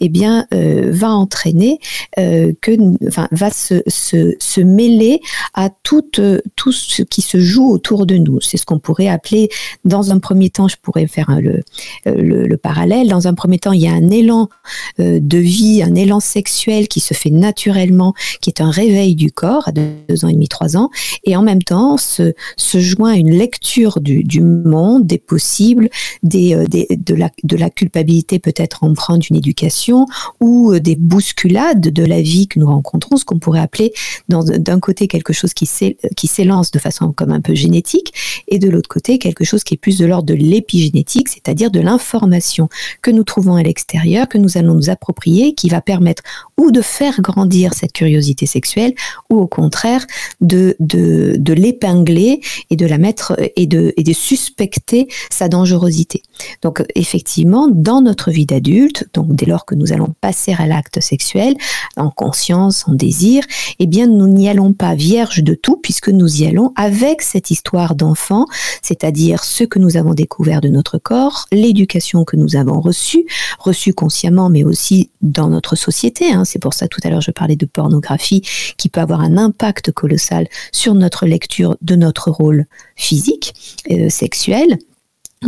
eh 0.00 0.08
bien, 0.08 0.46
euh, 0.54 0.90
va 0.92 1.10
entraîner 1.10 1.78
euh, 2.18 2.52
que, 2.60 2.72
enfin, 3.06 3.28
va 3.32 3.50
se, 3.50 3.82
se, 3.86 4.60
mêler 4.60 5.20
à 5.54 5.70
tout, 5.82 6.04
euh, 6.18 6.40
tout 6.56 6.72
ce 6.72 7.02
qui 7.02 7.22
se 7.22 7.40
joue 7.40 7.70
autour 7.70 8.06
de 8.06 8.16
nous. 8.16 8.40
C'est 8.40 8.56
ce 8.56 8.66
qu'on 8.66 8.78
pourrait 8.78 9.08
appeler, 9.08 9.48
dans 9.84 10.12
un 10.12 10.18
premier 10.18 10.50
temps, 10.50 10.68
je 10.68 10.76
pourrais 10.80 11.06
faire 11.06 11.40
le, 11.40 11.62
le, 12.06 12.46
le, 12.46 12.56
parallèle, 12.56 13.08
dans 13.08 13.26
un 13.26 13.34
premier 13.34 13.58
temps, 13.58 13.72
il 13.72 13.80
y 13.80 13.88
a 13.88 13.92
un 13.92 14.10
élan 14.10 14.48
euh, 14.61 14.61
de 14.98 15.38
vie, 15.38 15.82
un 15.82 15.94
élan 15.94 16.20
sexuel 16.20 16.88
qui 16.88 17.00
se 17.00 17.14
fait 17.14 17.30
naturellement, 17.30 18.14
qui 18.40 18.50
est 18.50 18.60
un 18.60 18.70
réveil 18.70 19.14
du 19.14 19.32
corps 19.32 19.68
à 19.68 19.72
deux 19.72 20.24
ans 20.24 20.28
et 20.28 20.34
demi, 20.34 20.48
trois 20.48 20.76
ans, 20.76 20.90
et 21.24 21.36
en 21.36 21.42
même 21.42 21.62
temps 21.62 21.96
se, 21.96 22.34
se 22.56 22.80
joint 22.80 23.12
une 23.12 23.30
lecture 23.30 24.00
du, 24.00 24.24
du 24.24 24.40
monde, 24.40 25.06
des 25.06 25.18
possibles, 25.18 25.88
des, 26.22 26.54
euh, 26.54 26.66
des, 26.66 26.86
de, 26.90 27.14
la, 27.14 27.30
de 27.44 27.56
la 27.56 27.70
culpabilité 27.70 28.38
peut-être 28.38 28.84
empreinte 28.84 29.22
d'une 29.22 29.36
éducation 29.36 30.06
ou 30.40 30.72
euh, 30.72 30.80
des 30.80 30.96
bousculades 30.96 31.80
de 31.80 32.04
la 32.04 32.20
vie 32.20 32.48
que 32.48 32.58
nous 32.58 32.66
rencontrons, 32.66 33.16
ce 33.16 33.24
qu'on 33.24 33.38
pourrait 33.38 33.60
appeler 33.60 33.92
d'un 34.28 34.80
côté 34.80 35.08
quelque 35.08 35.32
chose 35.32 35.52
qui 35.54 35.66
s'élance 35.66 36.70
de 36.70 36.78
façon 36.78 37.12
comme 37.12 37.32
un 37.32 37.40
peu 37.40 37.54
génétique 37.54 38.12
et 38.48 38.58
de 38.58 38.68
l'autre 38.68 38.88
côté 38.88 39.18
quelque 39.18 39.44
chose 39.44 39.64
qui 39.64 39.74
est 39.74 39.78
plus 39.78 39.98
de 39.98 40.06
l'ordre 40.06 40.26
de 40.26 40.34
l'épigénétique, 40.34 41.28
c'est-à-dire 41.28 41.70
de 41.70 41.80
l'information 41.80 42.68
que 43.02 43.10
nous 43.10 43.24
trouvons 43.24 43.56
à 43.56 43.62
l'extérieur, 43.62 44.28
que 44.28 44.38
nous 44.38 44.51
allons 44.56 44.74
nous 44.74 44.90
approprier 44.90 45.54
qui 45.54 45.68
va 45.68 45.80
permettre 45.80 46.22
ou 46.58 46.70
de 46.70 46.80
faire 46.80 47.20
grandir 47.20 47.74
cette 47.74 47.92
curiosité 47.92 48.46
sexuelle 48.46 48.94
ou 49.30 49.38
au 49.38 49.46
contraire 49.46 50.06
de, 50.40 50.76
de, 50.80 51.36
de 51.38 51.52
l'épingler 51.52 52.40
et 52.70 52.76
de 52.76 52.86
la 52.86 52.98
mettre 52.98 53.36
et 53.56 53.66
de, 53.66 53.92
et 53.96 54.02
de 54.02 54.12
suspecter 54.12 55.08
sa 55.30 55.48
dangerosité. 55.48 56.22
Donc 56.62 56.82
effectivement, 56.94 57.68
dans 57.70 58.00
notre 58.00 58.30
vie 58.30 58.46
d'adulte, 58.46 59.08
donc 59.12 59.34
dès 59.34 59.46
lors 59.46 59.64
que 59.64 59.74
nous 59.74 59.92
allons 59.92 60.14
passer 60.20 60.54
à 60.58 60.66
l'acte 60.66 61.00
sexuel, 61.00 61.54
en 61.96 62.10
conscience, 62.10 62.86
en 62.86 62.94
désir, 62.94 63.44
eh 63.78 63.86
bien 63.86 64.06
nous 64.06 64.28
n'y 64.28 64.48
allons 64.48 64.72
pas 64.72 64.94
vierges 64.94 65.42
de 65.42 65.54
tout 65.54 65.76
puisque 65.76 66.08
nous 66.08 66.42
y 66.42 66.46
allons 66.46 66.72
avec 66.76 67.22
cette 67.22 67.50
histoire 67.50 67.94
d'enfant, 67.94 68.46
c'est-à-dire 68.82 69.44
ce 69.44 69.64
que 69.64 69.78
nous 69.78 69.96
avons 69.96 70.14
découvert 70.14 70.60
de 70.60 70.68
notre 70.68 70.98
corps, 70.98 71.46
l'éducation 71.52 72.24
que 72.24 72.36
nous 72.36 72.56
avons 72.56 72.80
reçue, 72.80 73.24
reçue 73.58 73.94
consciemment 73.94 74.41
mais 74.48 74.64
aussi 74.64 75.10
dans 75.20 75.48
notre 75.48 75.76
société. 75.76 76.32
Hein. 76.32 76.44
C'est 76.44 76.58
pour 76.58 76.74
ça 76.74 76.88
tout 76.88 77.00
à 77.04 77.10
l'heure 77.10 77.20
je 77.20 77.30
parlais 77.30 77.56
de 77.56 77.66
pornographie 77.66 78.42
qui 78.76 78.88
peut 78.88 79.00
avoir 79.00 79.20
un 79.20 79.36
impact 79.36 79.92
colossal 79.92 80.48
sur 80.72 80.94
notre 80.94 81.26
lecture 81.26 81.76
de 81.82 81.96
notre 81.96 82.30
rôle 82.30 82.66
physique, 82.96 83.54
euh, 83.90 84.08
sexuel 84.08 84.78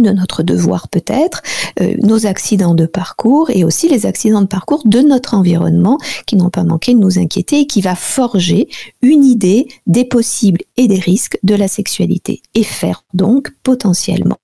de 0.01 0.11
notre 0.11 0.43
devoir 0.43 0.89
peut-être, 0.89 1.43
euh, 1.81 1.95
nos 2.03 2.27
accidents 2.27 2.75
de 2.75 2.87
parcours 2.87 3.51
et 3.51 3.65
aussi 3.65 3.89
les 3.89 4.07
accidents 4.07 4.43
de 4.43 4.47
parcours 4.47 4.83
de 4.85 5.01
notre 5.01 5.35
environnement 5.35 5.99
qui 6.27 6.37
n'ont 6.37 6.51
pas 6.51 6.65
manqué 6.65 6.95
de 6.95 6.99
nous 6.99 7.19
inquiéter 7.19 7.61
et 7.61 7.67
qui 7.67 7.81
va 7.81 7.95
forger 7.95 8.69
une 9.03 9.25
idée 9.25 9.69
des 9.87 10.05
possibles 10.05 10.63
et 10.77 10.89
des 10.89 10.99
risques 10.99 11.39
de 11.43 11.55
la 11.55 11.69
sexualité 11.69 12.43
et 12.55 12.65
faire 12.65 13.05
donc 13.15 13.53
potentiellement 13.63 14.39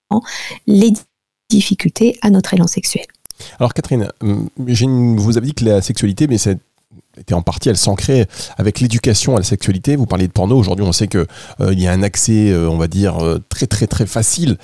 les 0.67 0.93
difficultés 1.51 2.17
à 2.23 2.31
notre 2.31 2.55
élan 2.55 2.67
sexuel. 2.67 3.07
Alors 3.59 3.75
Catherine, 3.75 4.09
hum, 4.23 4.49
vous 4.57 5.39
avez 5.39 5.47
dit 5.47 5.55
que 5.55 5.65
la 5.65 5.83
sexualité, 5.83 6.27
mais 6.27 6.39
c'est 6.39 6.59
en 7.33 7.43
partie, 7.43 7.69
elle 7.69 7.77
s'ancrait 7.77 8.27
avec 8.57 8.81
l'éducation 8.81 9.37
à 9.37 9.39
la 9.39 9.45
sexualité. 9.45 9.97
Vous 9.97 10.07
parliez 10.07 10.27
de 10.27 10.33
porno. 10.33 10.57
Aujourd'hui, 10.57 10.85
on 10.85 10.93
sait 10.93 11.07
que 11.07 11.27
euh, 11.61 11.75
y 11.75 11.87
a 11.87 11.93
un 11.93 12.03
accès, 12.03 12.51
euh, 12.51 12.69
on 12.69 12.79
va 12.79 12.89
dire, 12.89 13.23
euh, 13.23 13.39
très 13.49 13.67
très 13.67 13.87
très 13.87 14.07
facile, 14.07 14.57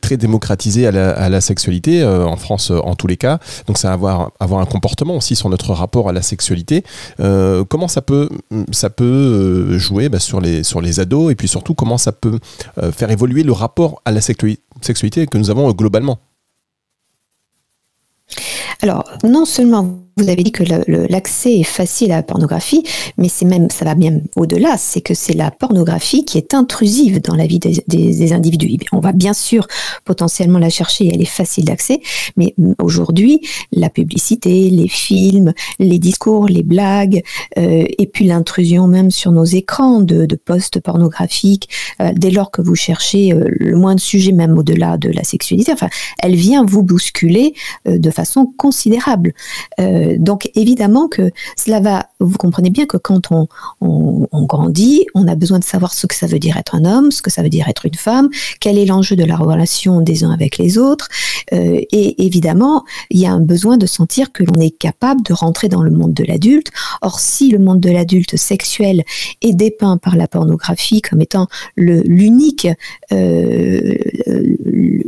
très 0.00 0.16
démocratisé 0.16 0.86
à 0.86 1.28
la, 1.28 1.40
sexualité 1.40 2.04
en 2.04 2.36
France, 2.36 2.70
en 2.70 2.94
tous 2.94 3.06
les 3.06 3.16
cas. 3.16 3.38
Donc, 3.66 3.78
ça 3.78 3.88
va 3.88 3.94
avoir, 3.94 4.32
avoir 4.40 4.60
un 4.60 4.66
comportement 4.66 5.16
aussi 5.16 5.36
sur 5.36 5.48
notre 5.48 5.72
rapport 5.72 6.08
à 6.08 6.12
la 6.12 6.22
sexualité. 6.22 6.84
comment 7.18 7.88
ça 7.88 8.02
peut, 8.02 8.28
ça 8.72 8.90
peut 8.90 9.78
jouer 9.78 10.08
bah, 10.08 10.18
sur 10.18 10.40
les 10.40 10.62
sur 10.62 10.80
les 10.80 11.00
ados? 11.00 11.32
Et 11.32 11.34
puis 11.34 11.48
surtout 11.48 11.74
comment 11.74 11.98
ça 11.98 12.12
peut 12.12 12.38
faire 12.92 13.10
évoluer 13.10 13.42
le 13.42 13.52
rapport 13.52 14.02
à 14.04 14.12
la 14.12 14.20
sexualité 14.20 15.26
que 15.26 15.38
nous 15.38 15.50
avons 15.50 15.70
globalement? 15.72 16.18
Alors, 18.82 19.04
non 19.24 19.44
seulement 19.44 19.98
vous 20.20 20.28
avez 20.28 20.42
dit 20.42 20.52
que 20.52 20.64
l'accès 21.10 21.60
est 21.60 21.64
facile 21.64 22.12
à 22.12 22.16
la 22.16 22.22
pornographie, 22.22 22.82
mais 23.16 23.28
c'est 23.28 23.44
même, 23.44 23.70
ça 23.70 23.84
va 23.84 23.94
bien 23.94 24.20
au-delà, 24.36 24.76
c'est 24.76 25.00
que 25.00 25.14
c'est 25.14 25.32
la 25.32 25.50
pornographie 25.50 26.24
qui 26.24 26.38
est 26.38 26.54
intrusive 26.54 27.20
dans 27.20 27.34
la 27.34 27.46
vie 27.46 27.58
des, 27.58 28.32
individus. 28.32 28.76
On 28.92 29.00
va 29.00 29.12
bien 29.12 29.32
sûr 29.32 29.66
potentiellement 30.04 30.58
la 30.58 30.70
chercher, 30.70 31.10
elle 31.12 31.22
est 31.22 31.24
facile 31.24 31.64
d'accès, 31.64 32.00
mais 32.36 32.54
aujourd'hui, 32.78 33.40
la 33.72 33.88
publicité, 33.88 34.70
les 34.70 34.88
films, 34.88 35.52
les 35.78 35.98
discours, 35.98 36.46
les 36.46 36.62
blagues, 36.62 37.22
euh, 37.58 37.84
et 37.98 38.06
puis 38.06 38.26
l'intrusion 38.26 38.86
même 38.86 39.10
sur 39.10 39.32
nos 39.32 39.44
écrans 39.44 40.00
de, 40.00 40.26
de 40.26 40.36
posts 40.36 40.80
pornographiques, 40.80 41.68
euh, 42.00 42.12
dès 42.14 42.30
lors 42.30 42.50
que 42.50 42.62
vous 42.62 42.76
cherchez 42.76 43.32
euh, 43.32 43.44
le 43.48 43.76
moins 43.76 43.94
de 43.94 44.00
sujets, 44.00 44.32
même 44.32 44.56
au-delà 44.58 44.96
de 44.96 45.08
la 45.10 45.24
sexualité, 45.24 45.72
enfin, 45.72 45.88
elle 46.22 46.34
vient 46.34 46.64
vous 46.64 46.82
bousculer 46.82 47.54
de 47.86 48.10
façon 48.10 48.46
considérable. 48.56 49.32
Euh, 49.80 50.09
donc 50.18 50.50
évidemment 50.54 51.08
que 51.08 51.30
cela 51.56 51.80
va, 51.80 52.06
vous 52.20 52.38
comprenez 52.38 52.70
bien 52.70 52.86
que 52.86 52.96
quand 52.96 53.30
on, 53.30 53.48
grandit, 54.46 55.06
on 55.14 55.28
a 55.28 55.34
besoin 55.34 55.58
de 55.58 55.64
savoir 55.64 55.92
ce 55.92 56.06
que 56.06 56.14
ça 56.14 56.26
veut 56.26 56.38
dire 56.38 56.56
être 56.56 56.74
un 56.74 56.84
homme, 56.84 57.10
ce 57.10 57.22
que 57.22 57.30
ça 57.30 57.42
veut 57.42 57.48
dire 57.48 57.68
être 57.68 57.86
une 57.86 57.94
femme, 57.94 58.28
quel 58.60 58.78
est 58.78 58.86
l'enjeu 58.86 59.16
de 59.16 59.24
la 59.24 59.36
relation 59.36 60.00
des 60.00 60.24
uns 60.24 60.30
avec 60.30 60.58
les 60.58 60.78
autres, 60.78 61.08
euh, 61.52 61.80
et 61.92 62.24
évidemment, 62.24 62.84
il 63.10 63.20
y 63.20 63.26
a 63.26 63.32
un 63.32 63.40
besoin 63.40 63.76
de 63.76 63.86
sentir 63.86 64.32
que 64.32 64.42
l'on 64.42 64.60
est 64.60 64.76
capable 64.76 65.22
de 65.22 65.32
rentrer 65.32 65.68
dans 65.68 65.82
le 65.82 65.90
monde 65.90 66.14
de 66.14 66.24
l'adulte. 66.24 66.68
Or, 67.02 67.20
si 67.20 67.50
le 67.50 67.58
monde 67.58 67.80
de 67.80 67.90
l'adulte 67.90 68.36
sexuel 68.36 69.04
est 69.42 69.54
dépeint 69.54 69.96
par 69.96 70.16
la 70.16 70.28
pornographie 70.28 71.02
comme 71.02 71.20
étant 71.20 71.48
l'unique 71.76 72.68
euh, 73.12 73.94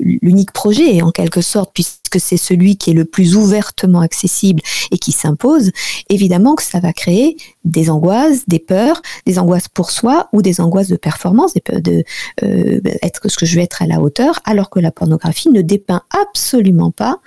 l'unique 0.03 0.53
projet 0.53 1.03
en 1.03 1.11
quelque 1.11 1.41
sorte, 1.41 1.71
puisque 1.75 2.19
c'est 2.19 2.37
celui 2.37 2.77
qui 2.77 2.91
est 2.91 2.95
le 2.95 3.05
plus 3.05 3.37
ouvertement 3.37 4.01
accessible 4.01 4.63
et 4.91 4.99
qui 4.99 5.13
s'impose, 5.13 5.71
évidemment 6.09 6.55
que 6.55 6.63
ça 6.63 6.81
va 6.81 6.93
créer 6.93 7.37
des 7.65 7.91
angoisses, 7.91 8.49
des 8.49 8.59
peurs, 8.59 9.01
des 9.27 9.39
angoisses 9.39 9.69
pour 9.69 9.91
soi 9.91 10.29
ou 10.33 10.43
des 10.43 10.61
angoisses 10.61 10.89
de 10.89 10.97
performance, 10.97 11.55
peurs 11.65 11.81
de 11.81 12.05
euh, 12.43 12.81
être 13.03 13.31
ce 13.31 13.37
que 13.37 13.47
je 13.47 13.57
vais 13.57 13.63
être 13.63 13.83
à 13.83 13.87
la 13.87 14.01
hauteur, 14.01 14.41
alors 14.45 14.71
que 14.71 14.81
la 14.81 14.91
pornographie 14.91 15.51
ne 15.51 15.63
dépeint 15.63 16.03
absolument 16.11 16.91
pas 16.91 17.21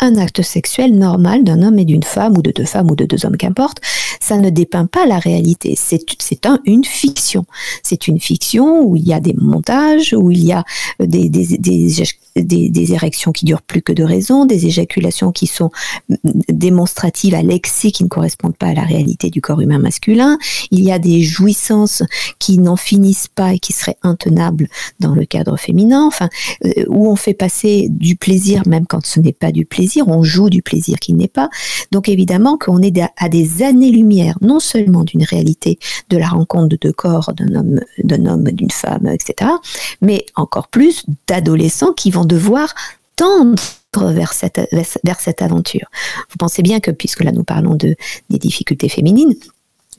un 0.00 0.16
acte 0.16 0.42
sexuel 0.42 0.96
normal 0.96 1.44
d'un 1.44 1.62
homme 1.62 1.78
et 1.78 1.84
d'une 1.84 2.02
femme, 2.02 2.36
ou 2.36 2.42
de 2.42 2.50
deux 2.50 2.64
femmes 2.64 2.90
ou 2.90 2.96
de 2.96 3.04
deux 3.04 3.24
hommes, 3.26 3.36
qu'importe, 3.36 3.80
ça 4.20 4.36
ne 4.36 4.50
dépeint 4.50 4.86
pas 4.86 5.06
la 5.06 5.18
réalité. 5.18 5.76
C'est 5.76 6.46
un, 6.46 6.60
une 6.64 6.84
fiction. 6.84 7.44
C'est 7.82 8.08
une 8.08 8.20
fiction 8.20 8.82
où 8.82 8.96
il 8.96 9.06
y 9.06 9.12
a 9.12 9.20
des 9.20 9.34
montages, 9.34 10.14
où 10.16 10.30
il 10.30 10.44
y 10.44 10.52
a 10.52 10.64
des, 11.00 11.28
des, 11.28 12.92
érections 12.92 13.32
qui 13.32 13.44
durent 13.44 13.62
plus 13.62 13.82
que 13.82 13.92
de 13.92 14.04
raison, 14.04 14.44
des 14.44 14.66
éjaculations 14.66 15.32
qui 15.32 15.46
sont 15.46 15.70
démonstratives 16.48 17.34
à 17.34 17.42
l'excès 17.42 17.90
qui 17.90 18.04
ne 18.04 18.08
correspondent 18.08 18.56
pas 18.56 18.68
à 18.68 18.74
la 18.74 18.82
réalité 18.82 19.30
du 19.30 19.40
corps 19.40 19.60
humain 19.60 19.78
masculin. 19.78 20.38
Il 20.70 20.84
y 20.84 20.92
a 20.92 20.98
des 20.98 21.22
jouissances 21.22 22.02
qui 22.38 22.58
n'en 22.58 22.76
finissent 22.76 23.28
pas 23.28 23.54
et 23.54 23.58
qui 23.58 23.72
seraient 23.72 23.98
intenables 24.02 24.68
dans 24.98 25.14
le 25.14 25.24
cadre 25.24 25.56
féminin. 25.56 26.04
Enfin, 26.06 26.28
euh, 26.64 26.84
où 26.88 27.08
on 27.08 27.16
fait 27.16 27.34
passer 27.34 27.88
du 27.90 28.16
plaisir 28.16 28.62
même 28.66 28.86
quand 28.86 29.04
ce 29.04 29.20
n'est 29.20 29.32
pas 29.32 29.52
du 29.52 29.64
plaisir, 29.64 29.89
on 30.06 30.22
joue 30.22 30.50
du 30.50 30.62
plaisir 30.62 30.98
qui 30.98 31.12
n'est 31.12 31.28
pas. 31.28 31.48
Donc 31.90 32.08
évidemment 32.08 32.56
qu'on 32.58 32.80
est 32.82 33.00
à 33.16 33.28
des 33.28 33.62
années-lumière, 33.62 34.36
non 34.40 34.60
seulement 34.60 35.04
d'une 35.04 35.24
réalité 35.24 35.78
de 36.08 36.16
la 36.16 36.28
rencontre 36.28 36.68
de 36.68 36.76
deux 36.76 36.92
corps, 36.92 37.32
d'un 37.34 37.54
homme, 37.54 37.80
d'un 38.02 38.26
homme, 38.26 38.44
d'une 38.44 38.70
femme, 38.70 39.06
etc., 39.06 39.50
mais 40.00 40.26
encore 40.36 40.68
plus 40.68 41.04
d'adolescents 41.26 41.92
qui 41.92 42.10
vont 42.10 42.24
devoir 42.24 42.74
tendre 43.16 43.60
vers 43.96 44.32
cette, 44.32 44.60
vers 45.04 45.20
cette 45.20 45.42
aventure. 45.42 45.86
Vous 46.30 46.36
pensez 46.38 46.62
bien 46.62 46.80
que, 46.80 46.90
puisque 46.90 47.24
là 47.24 47.32
nous 47.32 47.44
parlons 47.44 47.74
de, 47.74 47.96
des 48.30 48.38
difficultés 48.38 48.88
féminines, 48.88 49.34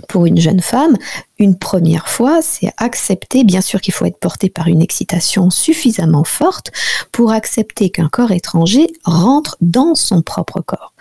pour 0.08 0.26
une 0.26 0.40
jeune 0.40 0.62
femme, 0.62 0.98
une 1.42 1.58
première 1.58 2.08
fois, 2.08 2.42
c'est 2.44 2.72
accepter, 2.78 3.44
bien 3.44 3.62
sûr 3.62 3.82
qu'il 3.82 3.96
faut 3.96 4.06
être 4.06 4.20
porté 4.20 4.48
par 4.48 4.68
une 4.68 4.82
excitation 4.82 5.50
suffisamment 5.50 6.24
forte 6.24 6.72
pour 7.12 7.32
accepter 7.32 7.90
qu'un 7.90 8.10
corps 8.10 8.32
étranger 8.32 8.88
rentre 9.04 9.58
dans 9.60 9.96
son 9.96 10.22
propre 10.22 10.62
corps. 10.62 10.94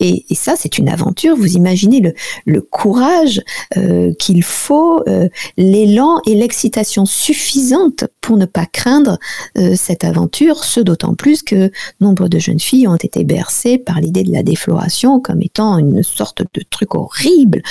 Et, 0.00 0.24
ça, 0.34 0.54
c'est 0.56 0.76
une 0.76 0.90
aventure. 0.90 1.34
Vous 1.34 1.56
imaginez 1.56 2.12
le, 2.44 2.60
courage 2.60 3.40
euh, 3.78 4.12
qu'il 4.18 4.42
faut, 4.42 5.02
euh, 5.08 5.28
l'élan 5.56 6.20
et 6.26 6.34
l'excitation 6.34 7.06
suffisante 7.06 8.04
pour 8.20 8.36
ne 8.36 8.44
pas 8.44 8.66
craindre 8.66 9.18
euh, 9.56 9.74
cette 9.76 10.04
aventure, 10.04 10.62
ce 10.64 10.80
d'autant 10.80 11.14
plus 11.14 11.42
que 11.42 11.70
nombre 12.00 12.28
de 12.28 12.38
jeunes 12.38 12.60
filles 12.60 12.86
ont 12.86 12.96
été 12.96 13.24
bercées 13.24 13.78
par 13.78 14.00
l'idée 14.00 14.24
de 14.24 14.32
la 14.32 14.42
défloration 14.42 15.20
comme 15.20 15.40
étant 15.40 15.78
une 15.78 16.02
sorte 16.02 16.42
de 16.52 16.62
truc 16.68 16.94
horrible, 16.94 17.62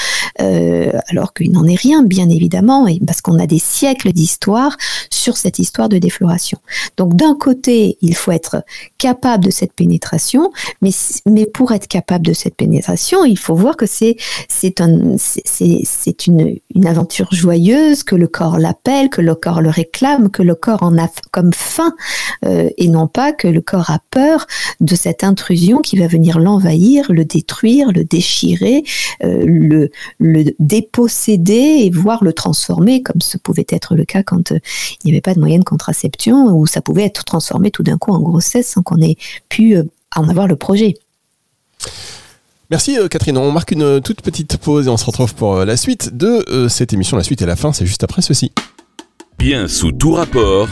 alors 1.08 1.34
qu'il 1.34 1.52
n'en 1.52 1.66
est 1.66 1.76
rien 1.76 2.04
bien 2.04 2.30
évidemment, 2.30 2.88
parce 3.06 3.22
qu'on 3.22 3.40
a 3.40 3.48
des 3.48 3.60
siècles 3.60 4.12
d'histoire 4.12 4.78
sur 5.10 5.38
cette 5.38 5.60
histoire 5.60 5.90
de 5.90 5.98
défloration. 5.98 6.60
Donc 6.98 7.16
d'un 7.16 7.36
côté, 7.36 7.98
il 8.02 8.16
faut 8.16 8.32
être 8.32 8.64
capable 8.98 9.46
de 9.46 9.52
cette 9.52 9.74
pénétration, 9.74 10.52
mais, 10.82 10.92
pour 11.54 11.72
être 11.72 11.88
capable 11.88 12.26
de 12.26 12.34
cette 12.34 12.56
pénétration, 12.56 13.26
il 13.26 13.38
faut 13.38 13.56
voir 13.56 13.78
que 13.78 13.86
c'est 13.86 14.16
c'est 14.48 14.82
un 14.82 15.16
c'est 15.18 16.28
une, 16.28 16.58
une 16.74 16.88
aventure 16.88 17.30
joyeuse, 17.32 18.04
que 18.04 18.16
le 18.16 18.28
corps 18.28 18.58
l'appelle, 18.60 19.10
que 19.10 19.22
le 19.22 19.36
corps 19.36 19.62
le 19.62 19.70
réclame, 19.70 20.30
que 20.30 20.44
le 20.44 20.56
corps 20.56 20.84
en 20.84 20.98
a 20.98 21.10
comme 21.32 21.54
faim, 21.54 21.94
euh, 22.46 22.70
et 22.78 22.88
non 22.88 23.08
pas 23.08 23.32
que 23.32 23.48
le 23.48 23.62
corps 23.62 23.90
a 23.90 24.00
peur 24.12 24.46
de 24.80 24.96
cette 24.96 25.24
intrusion 25.24 25.82
qui 25.82 25.98
va 25.98 26.08
venir 26.08 26.40
l'envahir, 26.40 27.12
le 27.12 27.26
détruire, 27.26 27.92
le 27.92 28.04
déchirer, 28.04 28.84
euh, 29.24 29.44
le, 29.46 29.90
le 30.20 30.55
déposséder 30.60 31.84
et 31.84 31.90
voir 31.90 32.24
le 32.24 32.34
transformer, 32.34 33.02
comme 33.02 33.22
ce 33.22 33.38
pouvait 33.38 33.66
être 33.70 33.96
le 33.96 34.06
cas 34.06 34.24
quand 34.24 34.52
euh, 34.52 34.60
il 35.04 35.08
n'y 35.08 35.12
avait 35.12 35.22
pas 35.22 35.34
de 35.34 35.40
moyen 35.40 35.60
de 35.60 35.64
contraception, 35.64 36.56
ou 36.56 36.68
ça 36.68 36.82
pouvait 36.82 37.04
être 37.04 37.24
transformé 37.24 37.72
tout 37.72 37.84
d'un 37.84 37.98
coup 37.98 38.12
en 38.12 38.20
grossesse 38.20 38.68
sans 38.68 38.84
qu'on 38.84 39.02
ait 39.02 39.18
pu 39.50 39.76
euh, 39.76 39.84
en 40.16 40.28
avoir 40.30 40.48
le 40.48 40.56
projet. 40.56 40.96
Merci 42.72 42.98
euh, 42.98 43.08
Catherine. 43.08 43.38
On 43.38 43.52
marque 43.52 43.72
une 43.72 44.02
toute 44.02 44.22
petite 44.22 44.58
pause 44.58 44.88
et 44.88 44.90
on 44.90 44.98
se 44.98 45.06
retrouve 45.06 45.36
pour 45.36 45.58
la 45.66 45.78
suite 45.78 46.16
de 46.16 46.68
cette 46.70 46.94
émission. 46.94 47.18
La 47.18 47.24
suite 47.24 47.42
et 47.42 47.46
la 47.46 47.56
fin, 47.56 47.74
c'est 47.74 47.86
juste 47.86 48.04
après 48.04 48.22
ceci. 48.22 48.52
Bien 49.38 49.68
sous 49.68 49.92
tout 49.92 50.14
rapport, 50.14 50.68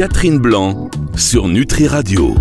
Catherine 0.00 0.38
Blanc 0.38 0.88
sur 1.14 1.46
Nutri 1.46 1.86
Radio. 1.86 2.34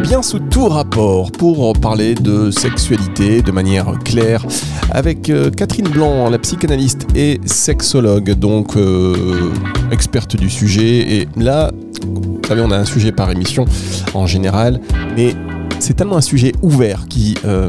Bien 0.00 0.22
sous 0.22 0.38
tout 0.38 0.66
rapport 0.66 1.30
pour 1.30 1.74
parler 1.74 2.14
de 2.14 2.50
sexualité 2.50 3.42
de 3.42 3.52
manière 3.52 3.98
claire 4.02 4.46
avec 4.90 5.28
euh, 5.28 5.50
Catherine 5.50 5.88
Blanc, 5.88 6.30
la 6.30 6.38
psychanalyste 6.38 7.06
et 7.14 7.38
sexologue, 7.44 8.30
donc 8.30 8.78
euh, 8.78 9.52
experte 9.90 10.36
du 10.36 10.48
sujet. 10.48 11.16
Et 11.16 11.28
là, 11.36 11.70
vous 12.02 12.40
savez, 12.48 12.62
on 12.62 12.70
a 12.70 12.78
un 12.78 12.86
sujet 12.86 13.12
par 13.12 13.30
émission 13.30 13.66
en 14.14 14.26
général, 14.26 14.80
mais 15.14 15.36
c'est 15.80 15.92
tellement 15.92 16.16
un 16.16 16.22
sujet 16.22 16.52
ouvert 16.62 17.08
qui... 17.10 17.36
Euh, 17.44 17.68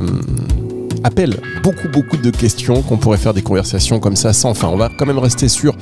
appelle 1.04 1.40
beaucoup 1.62 1.90
beaucoup 1.90 2.18
de 2.18 2.30
questions 2.30 2.82
qu'on 2.82 2.98
pourrait 2.98 3.18
faire 3.18 3.34
des 3.34 3.42
conversations 3.42 4.00
comme 4.00 4.16
ça 4.16 4.34
sans 4.34 4.54
fin. 4.54 4.68
On 4.68 4.78
va 4.78 4.90
quand 4.90 5.06
même 5.06 5.20
rester 5.20 5.48
sur 5.50 5.76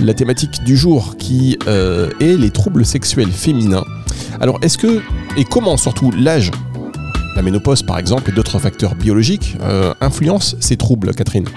la 0.00 0.14
thématique 0.14 0.62
du 0.64 0.76
jour 0.76 1.16
qui 1.18 1.58
euh, 1.66 2.10
est 2.20 2.36
les 2.36 2.50
troubles 2.50 2.84
sexuels 2.84 3.32
féminins. 3.32 3.84
Alors 4.40 4.58
est-ce 4.62 4.78
que 4.78 5.02
et 5.36 5.44
comment 5.44 5.76
surtout 5.76 6.10
l'âge, 6.10 6.50
la 7.36 7.42
ménopause 7.42 7.82
par 7.82 7.98
exemple 7.98 8.30
et 8.30 8.32
d'autres 8.32 8.58
facteurs 8.58 8.94
biologiques 8.94 9.56
euh, 9.62 9.94
influencent 10.00 10.56
ces 10.60 10.76
troubles, 10.76 11.14
Catherine? 11.14 11.48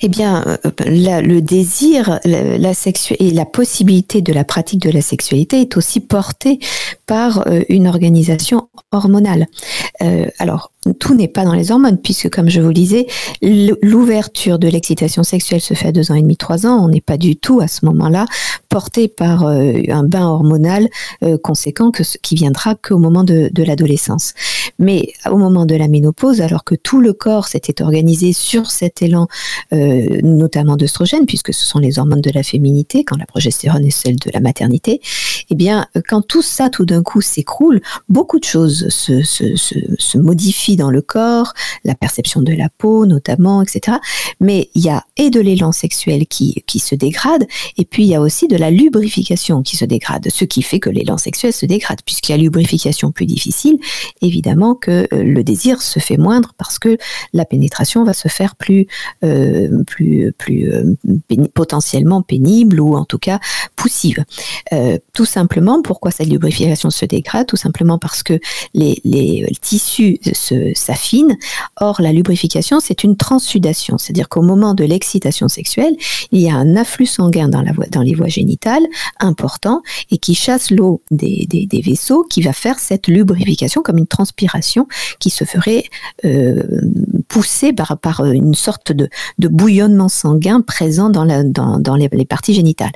Eh 0.00 0.08
bien, 0.08 0.44
euh, 0.46 0.70
le 0.86 1.40
désir 1.40 2.20
la, 2.24 2.72
et 3.18 3.30
la 3.30 3.44
possibilité 3.46 4.20
de 4.20 4.32
la 4.32 4.44
pratique 4.44 4.80
de 4.80 4.90
la 4.90 5.00
sexualité 5.00 5.60
est 5.62 5.76
aussi 5.76 6.00
portée 6.00 6.58
par 7.06 7.44
une 7.68 7.86
organisation 7.86 8.68
hormonale. 8.92 9.46
alors, 10.38 10.72
tout 10.92 11.14
n'est 11.14 11.28
pas 11.28 11.44
dans 11.44 11.54
les 11.54 11.70
hormones, 11.70 11.98
puisque 11.98 12.30
comme 12.30 12.48
je 12.48 12.60
vous 12.60 12.68
le 12.68 12.74
disais, 12.74 13.06
l'ouverture 13.42 14.58
de 14.58 14.68
l'excitation 14.68 15.22
sexuelle 15.22 15.60
se 15.60 15.74
fait 15.74 15.88
à 15.88 15.92
deux 15.92 16.10
ans 16.10 16.14
et 16.14 16.22
demi, 16.22 16.36
trois 16.36 16.66
ans. 16.66 16.84
On 16.84 16.88
n'est 16.88 17.00
pas 17.00 17.16
du 17.16 17.36
tout 17.36 17.60
à 17.60 17.68
ce 17.68 17.84
moment-là 17.86 18.26
porté 18.68 19.06
par 19.08 19.46
euh, 19.46 19.72
un 19.88 20.02
bain 20.02 20.26
hormonal 20.26 20.88
euh, 21.22 21.38
conséquent 21.38 21.90
que, 21.90 22.02
qui 22.22 22.34
viendra 22.34 22.74
qu'au 22.74 22.98
moment 22.98 23.22
de, 23.22 23.50
l'adolescence. 23.64 24.34
Mais 24.78 25.12
au 25.30 25.36
moment 25.36 25.64
de 25.64 25.76
la 25.76 25.86
ménopause, 25.86 26.40
alors 26.40 26.64
que 26.64 26.74
tout 26.74 27.00
le 27.00 27.12
corps 27.12 27.46
s'était 27.46 27.82
organisé 27.82 28.32
sur 28.32 28.70
cet 28.70 29.00
élan, 29.00 29.28
euh, 29.72 30.20
notamment 30.22 30.76
d'œstrogène, 30.76 31.24
puisque 31.26 31.54
ce 31.54 31.64
sont 31.64 31.78
les 31.78 31.98
hormones 31.98 32.20
de 32.20 32.32
la 32.34 32.42
féminité, 32.42 33.04
quand 33.04 33.16
la 33.16 33.26
progestérone 33.26 33.84
est 33.84 33.90
celle 33.90 34.16
de 34.16 34.30
la 34.34 34.40
maternité, 34.40 35.00
eh 35.50 35.54
bien, 35.54 35.86
quand 36.08 36.22
tout 36.22 36.42
ça, 36.42 36.70
tout 36.70 36.84
d'un 36.84 37.02
coup, 37.02 37.20
s'écroule, 37.20 37.80
beaucoup 38.08 38.38
de 38.38 38.44
choses 38.44 38.88
se, 38.88 40.18
modifient 40.18 40.76
dans 40.76 40.90
le 40.90 41.02
corps, 41.02 41.52
la 41.84 41.94
perception 41.94 42.40
de 42.40 42.52
la 42.52 42.68
peau 42.68 43.06
notamment, 43.06 43.62
etc. 43.62 43.98
Mais 44.40 44.70
il 44.74 44.82
y 44.82 44.90
a 44.90 45.04
et 45.16 45.30
de 45.30 45.40
l'élan 45.40 45.72
sexuel 45.72 46.26
qui, 46.26 46.62
qui 46.66 46.78
se 46.78 46.94
dégrade, 46.94 47.46
et 47.76 47.84
puis 47.84 48.04
il 48.04 48.08
y 48.08 48.14
a 48.14 48.20
aussi 48.20 48.48
de 48.48 48.56
la 48.56 48.70
lubrification 48.70 49.62
qui 49.62 49.76
se 49.76 49.84
dégrade, 49.84 50.28
ce 50.30 50.44
qui 50.44 50.62
fait 50.62 50.80
que 50.80 50.90
l'élan 50.90 51.18
sexuel 51.18 51.52
se 51.52 51.66
dégrade, 51.66 52.00
puisqu'il 52.04 52.32
y 52.32 52.34
a 52.34 52.38
lubrification 52.38 53.12
plus 53.12 53.26
difficile, 53.26 53.78
évidemment 54.22 54.74
que 54.74 55.06
euh, 55.12 55.22
le 55.22 55.42
désir 55.44 55.82
se 55.82 55.98
fait 55.98 56.16
moindre 56.16 56.52
parce 56.56 56.78
que 56.78 56.96
la 57.32 57.44
pénétration 57.44 58.04
va 58.04 58.12
se 58.12 58.28
faire 58.28 58.56
plus, 58.56 58.86
euh, 59.24 59.82
plus, 59.84 60.32
plus 60.38 60.72
euh, 60.72 60.94
potentiellement 61.54 62.22
pénible 62.22 62.80
ou 62.80 62.96
en 62.96 63.04
tout 63.04 63.18
cas 63.18 63.38
poussive. 63.76 64.24
tout 65.12 65.24
simplement, 65.34 65.82
pourquoi 65.82 66.10
cette 66.10 66.28
lubrification 66.28 66.90
se 66.90 67.04
dégrade 67.04 67.46
Tout 67.46 67.56
simplement 67.56 67.98
parce 67.98 68.22
que 68.22 68.38
les, 68.72 69.00
les 69.04 69.46
tissus 69.60 70.18
se 70.32 70.72
s'affine. 70.74 71.36
Or, 71.80 72.00
la 72.00 72.12
lubrification, 72.12 72.80
c'est 72.80 73.04
une 73.04 73.16
transsudation, 73.16 73.98
c'est-à-dire 73.98 74.28
qu'au 74.28 74.42
moment 74.42 74.74
de 74.74 74.84
l'excitation 74.84 75.48
sexuelle, 75.48 75.94
il 76.32 76.40
y 76.40 76.48
a 76.48 76.54
un 76.54 76.76
afflux 76.76 77.06
sanguin 77.06 77.48
dans, 77.48 77.62
la 77.62 77.72
dans 77.90 78.02
les 78.02 78.14
voies 78.14 78.28
génitales 78.28 78.86
important 79.20 79.82
et 80.10 80.18
qui 80.18 80.34
chasse 80.34 80.70
l'eau 80.70 81.02
des, 81.10 81.46
des, 81.48 81.80
vaisseaux, 81.80 82.24
qui 82.24 82.40
va 82.40 82.52
faire 82.52 82.78
cette 82.78 83.08
lubrification 83.08 83.82
comme 83.82 83.98
une 83.98 84.06
transpiration 84.06 84.86
qui 85.18 85.30
se 85.30 85.44
ferait 85.44 85.84
euh, 86.24 86.62
pousser 87.28 87.72
par, 87.72 87.98
par 87.98 88.24
une 88.24 88.54
sorte 88.54 88.92
de, 88.92 89.08
de 89.38 89.48
bouillonnement 89.48 90.08
sanguin 90.08 90.60
présent 90.60 91.10
dans, 91.10 91.24
la, 91.24 91.42
dans, 91.42 91.78
dans 91.78 91.96
les 91.96 92.24
parties 92.24 92.54
génitales. 92.54 92.92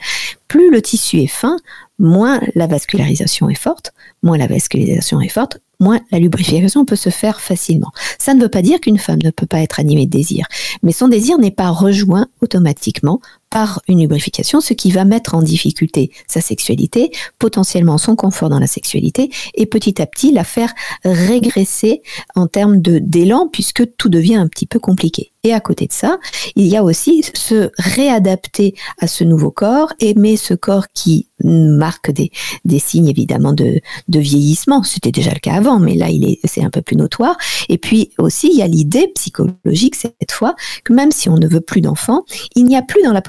Plus 0.49 0.71
le 0.71 0.81
tissu 0.81 1.21
est 1.21 1.27
fin, 1.27 1.59
moins 1.99 2.41
la 2.55 2.67
vascularisation 2.67 3.49
est 3.51 3.55
forte, 3.55 3.93
moins 4.23 4.39
la 4.39 4.47
vascularisation 4.47 5.21
est 5.21 5.29
forte, 5.29 5.61
moins 5.81 6.01
la 6.11 6.19
lubrification 6.19 6.85
peut 6.85 6.97
se 6.97 7.11
faire 7.11 7.41
facilement. 7.41 7.93
Ça 8.19 8.35
ne 8.35 8.41
veut 8.41 8.49
pas 8.49 8.63
dire 8.63 8.81
qu'une 8.81 8.99
femme 8.99 9.21
ne 9.23 9.31
peut 9.31 9.47
pas 9.47 9.61
être 9.61 9.81
animée 9.81 10.07
de 10.07 10.11
désir, 10.11 10.47
mais 10.83 10.93
son 10.93 11.09
désir 11.09 11.39
n'est 11.39 11.51
pas 11.51 11.71
rejoint 11.71 12.27
automatiquement 12.41 13.21
par 13.51 13.81
une 13.89 14.01
lubrification, 14.01 14.61
ce 14.61 14.75
qui 14.75 14.91
va 14.91 15.05
mettre 15.05 15.35
en 15.35 15.43
difficulté 15.43 16.11
sa 16.27 16.41
sexualité, 16.41 17.11
potentiellement 17.39 17.99
son 17.99 18.17
confort 18.17 18.49
dans 18.49 18.59
la 18.59 18.67
sexualité, 18.67 19.31
et 19.55 19.67
petit 19.67 20.01
à 20.01 20.07
petit 20.07 20.33
la 20.33 20.45
faire 20.45 20.73
régresser 21.05 22.03
en 22.35 22.47
termes 22.47 22.79
d'élan, 22.81 23.49
puisque 23.51 23.97
tout 23.97 24.09
devient 24.09 24.37
un 24.37 24.49
petit 24.49 24.67
peu 24.67 24.79
compliqué. 24.79 25.33
Et 25.45 25.55
à 25.55 25.61
côté 25.61 25.87
de 25.87 25.93
ça, 25.93 26.19
il 26.57 26.67
y 26.67 26.77
a 26.77 26.83
aussi 26.83 27.25
se 27.33 27.71
réadapter 27.79 28.75
à 28.99 29.07
ce 29.07 29.23
nouveau 29.23 29.51
corps, 29.51 29.93
aimer 30.01 30.37
ce 30.37 30.53
corps 30.53 30.89
qui 30.93 31.29
marque 31.45 32.11
des, 32.11 32.31
signes 32.79 33.09
évidemment 33.09 33.53
de, 33.53 33.81
vieillissement. 34.09 34.83
C'était 34.83 35.13
déjà 35.13 35.31
le 35.33 35.39
cas 35.39 35.55
avant, 35.55 35.79
mais 35.79 35.95
là 35.95 36.11
il 36.11 36.29
est 36.29 36.41
c'est 36.45 36.63
un 36.63 36.71
peu 36.71 36.83
plus 36.83 36.97
notoire. 36.97 37.37
Et 37.69 37.79
puis 37.79 38.11
aussi 38.19 38.51
il 38.53 38.59
y 38.59 38.63
a 38.63 38.67
l'idée 38.67 39.13
psychologique 39.15 39.95
cette 39.95 40.33
fois 40.33 40.57
que 40.85 40.93
même 40.93 41.13
si 41.13 41.29
on 41.29 41.37
ne 41.37 41.47
veut 41.47 41.61
plus 41.61 41.81
d'enfants, 41.81 42.25
il 42.57 42.65
n'y 42.65 42.77
a 42.77 42.83
plus 42.83 43.03
dans 43.03 43.13
la, 43.13 43.23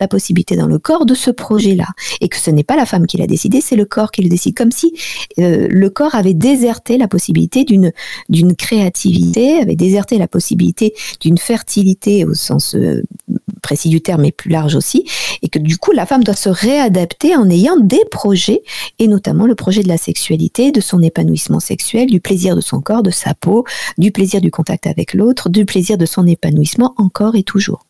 la 0.00 0.08
possibilité 0.08 0.56
dans 0.56 0.66
le 0.66 0.78
corps 0.78 1.06
de 1.06 1.14
ce 1.14 1.30
projet-là, 1.30 1.86
et 2.20 2.28
que 2.28 2.36
ce 2.36 2.50
n'est 2.50 2.64
pas 2.64 2.76
la 2.76 2.86
femme 2.86 3.06
qui 3.06 3.16
l'a 3.16 3.26
décidé, 3.26 3.60
c'est 3.60 3.76
le 3.76 3.84
corps 3.84 4.10
qui 4.10 4.22
le 4.22 4.28
décide, 4.28 4.56
comme 4.56 4.72
si 4.72 4.92
euh, 5.38 5.66
le 5.70 5.90
corps 5.90 6.14
avait 6.14 6.34
déserté 6.34 6.98
la 6.98 7.08
possibilité 7.08 7.64
d'une 7.64 7.92
d'une 8.28 8.54
créativité, 8.54 9.58
avait 9.58 9.76
déserté 9.76 10.18
la 10.18 10.28
possibilité 10.28 10.94
d'une 11.20 11.38
fertilité 11.38 12.24
au 12.24 12.34
sens 12.34 12.74
euh, 12.74 13.02
précis 13.62 13.88
du 13.88 14.00
terme, 14.00 14.22
mais 14.22 14.32
plus 14.32 14.50
large 14.50 14.74
aussi, 14.74 15.04
et 15.42 15.48
que 15.48 15.58
du 15.58 15.76
coup 15.78 15.92
la 15.92 16.06
femme 16.06 16.24
doit 16.24 16.34
se 16.34 16.48
réadapter 16.48 17.36
en 17.36 17.48
ayant 17.50 17.76
des 17.76 18.04
projets, 18.10 18.62
et 18.98 19.08
notamment 19.08 19.46
le 19.46 19.54
projet 19.54 19.82
de 19.82 19.88
la 19.88 19.98
sexualité, 19.98 20.72
de 20.72 20.80
son 20.80 21.02
épanouissement 21.02 21.60
sexuel, 21.60 22.08
du 22.08 22.20
plaisir 22.20 22.56
de 22.56 22.60
son 22.60 22.80
corps, 22.80 23.02
de 23.02 23.10
sa 23.10 23.34
peau, 23.34 23.64
du 23.98 24.12
plaisir 24.12 24.40
du 24.40 24.50
contact 24.50 24.86
avec 24.86 25.14
l'autre, 25.14 25.48
du 25.48 25.64
plaisir 25.64 25.98
de 25.98 26.06
son 26.06 26.26
épanouissement 26.26 26.94
encore 26.96 27.34
et 27.34 27.42
toujours. 27.42 27.85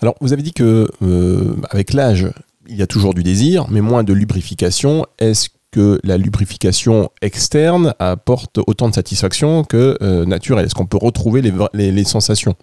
Alors, 0.00 0.14
vous 0.20 0.32
avez 0.32 0.42
dit 0.42 0.52
que 0.52 0.88
euh, 1.02 1.56
avec 1.70 1.92
l'âge, 1.92 2.28
il 2.68 2.76
y 2.76 2.82
a 2.82 2.86
toujours 2.86 3.14
du 3.14 3.22
désir, 3.22 3.66
mais 3.70 3.80
moins 3.80 4.04
de 4.04 4.12
lubrification. 4.12 5.06
Est-ce 5.18 5.48
que 5.70 6.00
la 6.04 6.18
lubrification 6.18 7.10
externe 7.22 7.94
apporte 7.98 8.58
autant 8.66 8.88
de 8.88 8.94
satisfaction 8.94 9.64
que 9.64 9.96
euh, 10.02 10.24
naturelle? 10.26 10.66
Est-ce 10.66 10.74
qu'on 10.74 10.86
peut 10.86 10.98
retrouver 11.00 11.42
les 11.72 12.04
sensations? 12.04 12.56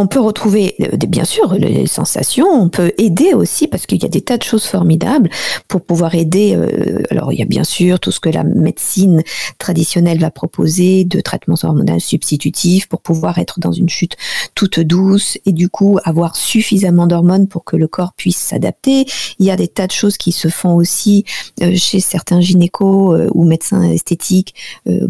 On 0.00 0.06
peut 0.06 0.20
retrouver 0.20 0.74
euh, 0.80 0.96
bien 1.06 1.24
sûr 1.24 1.54
les 1.54 1.86
sensations, 1.86 2.48
on 2.48 2.68
peut 2.68 2.92
aider 2.96 3.34
aussi 3.34 3.68
parce 3.68 3.86
qu'il 3.86 4.02
y 4.02 4.06
a 4.06 4.08
des 4.08 4.22
tas 4.22 4.38
de 4.38 4.42
choses 4.42 4.64
formidables 4.64 5.28
pour 5.68 5.82
pouvoir 5.82 6.14
aider. 6.14 6.54
Euh, 6.54 7.02
alors 7.10 7.32
il 7.32 7.38
y 7.38 7.42
a 7.42 7.46
bien 7.46 7.64
sûr 7.64 8.00
tout 8.00 8.10
ce 8.10 8.18
que 8.18 8.30
la 8.30 8.42
médecine 8.42 9.22
traditionnelle 9.58 10.18
va 10.18 10.30
proposer 10.30 11.04
de 11.04 11.20
traitements 11.20 11.56
hormonaux 11.62 11.98
substitutifs 11.98 12.88
pour 12.88 13.02
pouvoir 13.02 13.38
être 13.38 13.60
dans 13.60 13.72
une 13.72 13.88
chute 13.88 14.16
toute 14.54 14.80
douce 14.80 15.38
et 15.44 15.52
du 15.52 15.68
coup 15.68 15.98
avoir 16.04 16.36
suffisamment 16.36 17.06
d'hormones 17.06 17.46
pour 17.46 17.64
que 17.64 17.76
le 17.76 17.86
corps 17.86 18.14
puisse 18.14 18.38
s'adapter. 18.38 19.04
Il 19.38 19.46
y 19.46 19.50
a 19.50 19.56
des 19.56 19.68
tas 19.68 19.86
de 19.86 19.92
choses 19.92 20.16
qui 20.16 20.32
se 20.32 20.48
font 20.48 20.74
aussi 20.74 21.24
euh, 21.62 21.74
chez 21.76 22.00
certains 22.00 22.40
gynécos 22.40 23.18
ou 23.34 23.44
médecins 23.44 23.82
esthétiques 23.82 24.54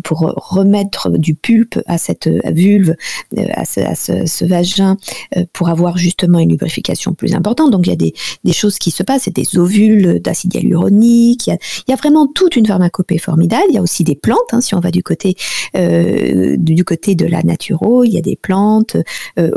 pour 0.03 0.21
remettre 0.37 1.11
du 1.11 1.35
pulpe 1.35 1.81
à 1.87 1.99
cette 1.99 2.29
vulve, 2.47 2.97
à 3.37 3.65
ce, 3.65 3.81
à 3.81 3.95
ce, 3.95 4.27
ce 4.31 4.45
vagin 4.45 4.97
euh, 5.37 5.45
pour 5.53 5.69
avoir 5.69 5.99
justement 5.99 6.39
une 6.39 6.51
lubrification 6.51 7.13
plus 7.13 7.35
importante. 7.35 7.71
Donc 7.71 7.87
il 7.87 7.91
y 7.91 7.93
a 7.93 7.97
des, 7.97 8.15
des 8.45 8.53
choses 8.53 8.79
qui 8.79 8.91
se 8.91 9.03
passent, 9.03 9.29
des 9.29 9.59
ovules 9.59 10.21
d'acide 10.21 10.55
hyaluronique, 10.55 11.47
il 11.49 11.59
y, 11.89 11.93
a, 11.93 11.97
vraiment 11.97 12.27
toute 12.27 12.57
une 12.57 12.67
pharmacopée 12.67 13.19
formidable. 13.19 13.65
Il 13.69 13.75
y 13.75 13.79
a 13.79 13.83
aussi 13.83 14.05
des 14.05 14.15
plantes, 14.15 14.39
hein, 14.53 14.61
si 14.61 14.75
on 14.75 14.81
va 14.81 14.91
du 14.91 15.03
côté 15.03 15.37
euh, 15.77 16.57
du 16.59 16.85
côté 16.85 17.15
de 17.15 17.27
la 17.27 17.43
naturo, 17.43 18.05
il 18.05 18.13
y 18.13 18.19
a 18.19 18.23
des 18.23 18.37
plantes 18.37 18.97
euh, 19.39 19.51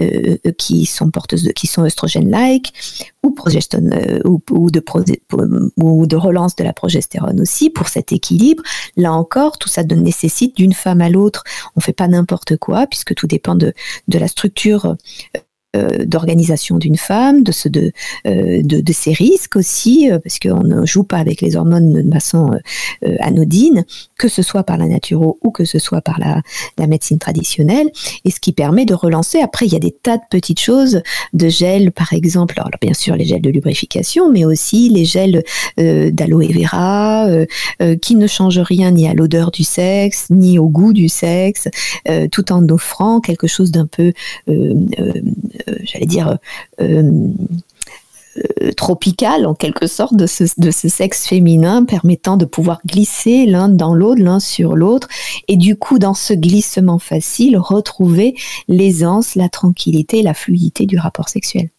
euh, 0.00 0.36
qui 0.56 0.86
sont 0.86 1.10
porteuses 1.10 1.50
qui 1.54 1.66
sont 1.66 1.84
œstrogènes-like 1.84 2.72
ou 3.22 3.34
ou, 4.24 4.68
ou, 5.76 6.06
de 6.06 6.16
relance 6.16 6.56
de 6.56 6.64
la 6.64 6.72
progestérone 6.72 7.40
aussi 7.40 7.70
pour 7.70 7.88
cet 7.88 8.12
équilibre. 8.12 8.62
Là 8.96 9.12
encore, 9.12 9.58
tout 9.58 9.68
ça 9.68 9.82
nécessite 9.82 10.56
d'une 10.56 10.72
femme 10.72 11.00
à 11.00 11.08
l'autre. 11.08 11.44
On 11.76 11.80
fait 11.80 11.92
pas 11.92 12.08
n'importe 12.08 12.56
quoi 12.56 12.86
puisque 12.86 13.14
tout 13.14 13.26
dépend 13.26 13.54
de, 13.54 13.72
de 14.08 14.18
la 14.18 14.26
structure 14.26 14.96
euh, 15.76 16.06
d'organisation 16.06 16.78
d'une 16.78 16.96
femme, 16.96 17.42
de, 17.42 17.52
ce, 17.52 17.68
de, 17.68 17.92
euh, 18.26 18.62
de, 18.62 18.80
de, 18.80 18.92
ses 18.94 19.12
risques 19.12 19.54
aussi, 19.54 20.10
euh, 20.10 20.18
parce 20.18 20.38
qu'on 20.38 20.62
ne 20.62 20.86
joue 20.86 21.04
pas 21.04 21.18
avec 21.18 21.42
les 21.42 21.56
hormones 21.56 21.92
de 21.92 22.10
façon 22.10 22.58
anodine, 23.20 23.84
que 24.16 24.28
ce 24.28 24.40
soit 24.40 24.62
par 24.62 24.78
la 24.78 24.86
naturo 24.86 25.38
ou 25.42 25.50
que 25.50 25.66
ce 25.66 25.78
soit 25.78 26.00
par 26.00 26.18
la, 26.18 26.40
la, 26.78 26.86
médecine 26.86 27.18
traditionnelle, 27.18 27.90
et 28.24 28.30
ce 28.30 28.40
qui 28.40 28.54
permet 28.54 28.86
de 28.86 28.94
relancer. 28.94 29.40
Après, 29.40 29.66
il 29.66 29.72
y 29.74 29.76
a 29.76 29.78
des 29.78 29.90
tas 29.90 30.16
de 30.16 30.22
petites 30.30 30.58
choses, 30.58 31.02
de 31.34 31.48
gel 31.50 31.92
par 31.92 32.14
exemple, 32.14 32.54
alors 32.56 32.70
bien 32.80 32.94
sûr 32.94 33.14
les 33.14 33.26
gels 33.26 33.42
de 33.42 33.50
lubrification, 33.50 34.32
mais 34.32 34.46
aussi 34.46 34.88
les 34.88 35.04
gels 35.04 35.42
d'aloe 35.76 36.48
vera, 36.48 37.28
qui 38.00 38.14
ne 38.14 38.26
changent 38.26 38.58
rien 38.58 38.92
ni 38.92 39.06
à 39.06 39.12
l'odeur 39.12 39.50
du 39.50 39.64
sexe, 39.64 40.28
ni 40.30 40.58
au 40.58 40.70
goût 40.70 40.94
du 40.94 41.10
sexe, 41.10 41.68
tout 42.32 42.52
en 42.52 42.66
offrant 42.70 43.20
quelque 43.20 43.46
chose 43.46 43.70
d'un 43.70 43.86
peu 43.86 44.14
euh, 45.67 45.67
j'allais 45.82 46.06
dire, 46.06 46.38
euh, 46.80 47.10
euh, 48.60 48.72
tropical 48.76 49.46
en 49.46 49.54
quelque 49.54 49.86
sorte 49.86 50.14
de 50.14 50.26
ce, 50.26 50.44
de 50.58 50.70
ce, 50.70 50.88
sexe 50.88 51.26
féminin 51.26 51.84
permettant 51.84 52.36
de 52.36 52.44
pouvoir 52.44 52.80
glisser 52.86 53.46
l'un 53.46 53.68
dans 53.68 53.94
l'autre, 53.94 54.22
l'un 54.22 54.38
sur 54.38 54.76
l'autre, 54.76 55.08
et 55.48 55.56
du 55.56 55.76
coup 55.76 55.98
dans 55.98 56.14
ce 56.14 56.34
glissement 56.34 56.98
facile 56.98 57.58
retrouver 57.58 58.36
l'aisance, 58.68 59.34
la 59.34 59.48
tranquillité, 59.48 60.22
la 60.22 60.34
fluidité 60.34 60.86
du 60.86 60.98
rapport 60.98 61.28
sexuel. 61.28 61.70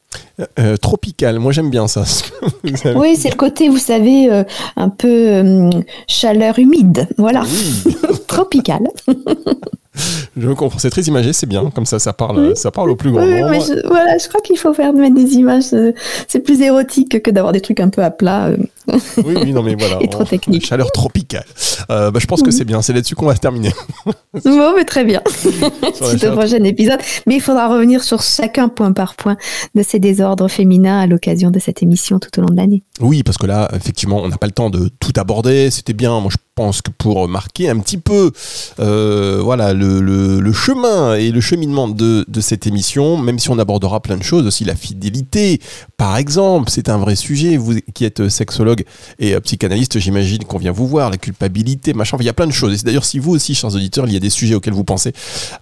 tropical, 0.82 1.40
moi 1.40 1.54
j'aime 1.54 1.70
bien 1.70 1.88
ça. 1.88 2.04
oui, 2.96 3.16
c'est 3.16 3.30
le 3.30 3.38
côté, 3.38 3.70
vous 3.70 3.78
savez, 3.78 4.30
un 4.76 4.90
peu 4.90 5.70
chaleur 6.08 6.60
humide, 6.60 7.08
voilà. 7.18 7.44
tropical. 8.28 8.90
Je 10.38 10.50
comprends, 10.50 10.80
c'est 10.80 10.90
très 10.90 11.04
imagé, 11.04 11.34
c'est 11.34 11.48
bien, 11.48 11.70
comme 11.74 11.86
ça, 11.86 12.00
ça 12.00 12.14
parle, 12.14 12.56
ça 12.56 12.72
parle 12.72 12.92
au 12.92 12.96
plus 12.96 13.12
grand 13.12 13.24
oui, 13.24 13.42
Mais 13.50 13.60
je, 13.60 13.88
voilà, 13.88 14.18
je 14.18 14.28
crois 14.28 14.42
qu'il 14.42 14.58
faut 14.58 14.74
faire 14.74 14.94
mettre 14.94 15.16
des 15.16 15.36
images, 15.36 15.74
euh, 15.74 15.94
c'est 16.28 16.40
plus 16.40 16.62
érotique 16.62 17.22
que 17.22 17.32
d'avoir 17.32 17.54
des 17.54 17.62
trucs 17.62 17.80
un 17.80 17.90
peu 17.90 18.04
à 18.04 18.12
plat. 18.12 18.48
Euh. 18.48 18.58
Oui, 19.18 19.36
oui, 19.42 19.54
non, 19.54 19.64
mais 19.64 19.76
voilà. 19.76 19.98
Et 20.02 20.08
trop 20.08 20.24
technique. 20.24 20.66
Chaleur 20.66 20.92
tropicale. 20.92 21.46
Euh, 21.92 22.12
bah, 22.12 22.20
je 22.20 22.26
pense 22.26 22.42
que 22.42 22.52
c'est 22.52 22.66
bien, 22.66 22.82
c'est 22.82 22.94
là-dessus 22.94 23.16
qu'on 23.16 23.26
va 23.26 23.36
terminer. 23.36 23.74
bon, 24.44 24.74
mais 24.76 24.86
très 24.86 25.04
bien. 25.04 25.22
C'est 25.28 26.24
le 26.24 26.32
prochain 26.32 26.64
épisode. 26.64 27.00
Mais 27.28 27.36
il 27.36 27.42
faudra 27.42 27.68
revenir 27.68 28.04
sur 28.04 28.22
chacun 28.22 28.70
point 28.70 28.92
par 28.92 29.16
point 29.16 29.38
de 29.76 29.84
ces 29.84 30.00
désordres 30.00 30.50
féminins 30.50 31.00
à 31.00 31.08
l'occasion 31.08 31.52
de 31.52 31.60
cette 31.60 31.84
émission 31.84 32.20
tout 32.20 32.30
au 32.40 32.42
long 32.42 32.50
de 32.50 32.58
l'année. 32.58 32.84
Oui, 33.00 33.24
parce 33.24 33.38
que 33.38 33.46
là, 33.46 33.70
effectivement, 33.76 34.22
on 34.24 34.28
n'a 34.28 34.38
pas 34.38 34.48
le 34.48 34.54
temps 34.54 34.70
de 34.70 34.90
tout 35.00 35.14
aborder. 35.18 35.70
C'était 35.72 35.94
bien. 35.94 36.20
Moi, 36.20 36.32
je 36.32 36.38
pense 36.56 36.82
que 36.82 36.92
pour 36.92 37.28
marquer 37.28 37.70
un 37.70 37.80
petit 37.80 37.98
peu 37.98 38.32
euh, 38.80 39.40
voilà, 39.42 39.74
le, 39.74 39.89
le, 40.00 40.54
chemin 40.54 41.16
et 41.16 41.32
le 41.32 41.42
cheminement 41.42 41.88
de, 41.88 42.26
cette 42.40 42.68
émission, 42.68 43.18
même 43.18 43.40
si 43.40 43.50
on 43.50 43.60
abordera 43.60 44.00
plein 44.00 44.18
de 44.18 44.24
choses, 44.24 44.46
aussi 44.46 44.64
la 44.64 44.76
fidélité, 44.76 45.60
par 45.98 46.18
exemple, 46.18 46.70
c'est 46.70 46.90
un 46.90 46.98
vrai 46.98 47.16
sujet. 47.16 47.58
Vous 47.58 47.76
qui 47.94 48.06
êtes 48.06 48.30
sexologue 48.30 48.84
et 49.20 49.36
euh, 49.36 49.40
psychanalyste, 49.40 50.00
j'imagine 50.00 50.44
qu'on 50.44 50.58
vient 50.58 50.72
vous 50.72 50.88
voir, 50.88 51.10
la 51.10 51.18
culpabilité, 51.18 51.94
machin. 51.94 52.18
il 52.20 52.26
y 52.26 52.30
a 52.30 52.34
plein 52.34 52.48
de 52.48 52.52
choses. 52.52 52.82
Et 52.82 52.86
d'ailleurs, 52.86 53.06
si 53.06 53.20
vous 53.20 53.32
aussi, 53.32 53.56
chers 53.56 53.74
auditeurs, 53.76 54.06
il 54.08 54.14
y 54.14 54.18
a 54.18 54.20
des 54.20 54.30
sujets 54.30 54.56
auxquels 54.56 54.74
vous 54.74 54.84
pensez 54.84 55.14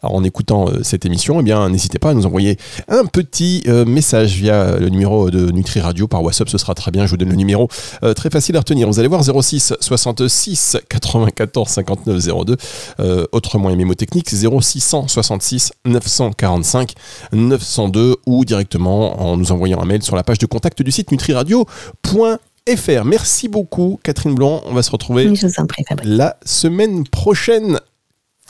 en 0.03 0.23
écoutant 0.23 0.67
euh, 0.67 0.83
cette 0.83 1.05
émission, 1.05 1.39
eh 1.39 1.43
bien, 1.43 1.69
n'hésitez 1.69 1.99
pas 1.99 2.11
à 2.11 2.13
nous 2.13 2.25
envoyer 2.25 2.57
un 2.87 3.05
petit 3.05 3.63
message 3.85 4.35
via 4.35 4.77
le 4.77 4.89
numéro 4.89 5.29
de 5.29 5.51
Nutri 5.51 5.79
Radio 5.79 6.07
par 6.07 6.23
WhatsApp. 6.23 6.49
Ce 6.49 6.57
sera 6.57 6.73
très 6.73 6.91
bien. 6.91 7.05
Je 7.05 7.11
vous 7.11 7.17
donne 7.17 7.29
le 7.29 7.35
numéro 7.35 7.69
très 8.15 8.29
facile 8.29 8.55
à 8.55 8.59
retenir. 8.59 8.87
Vous 8.87 8.99
allez 8.99 9.07
voir 9.07 9.23
06 9.23 9.73
66 9.79 10.77
94 10.89 11.69
59 11.69 12.45
02. 12.45 12.57
autrement, 13.31 13.69
il 13.69 13.77
mémotechnique 13.77 14.16
0666 14.25 15.71
945 15.85 16.93
902 17.31 18.15
ou 18.25 18.45
directement 18.45 19.21
en 19.21 19.37
nous 19.37 19.51
envoyant 19.51 19.81
un 19.81 19.85
mail 19.85 20.03
sur 20.03 20.15
la 20.15 20.23
page 20.23 20.39
de 20.39 20.45
contact 20.45 20.81
du 20.81 20.91
site 20.91 21.11
nutriradio.fr. 21.11 23.05
Merci 23.05 23.47
beaucoup 23.47 23.99
Catherine 24.03 24.35
Blanc. 24.35 24.61
On 24.65 24.73
va 24.73 24.83
se 24.83 24.91
retrouver 24.91 25.31
la 26.03 26.37
semaine 26.45 27.07
prochaine. 27.07 27.79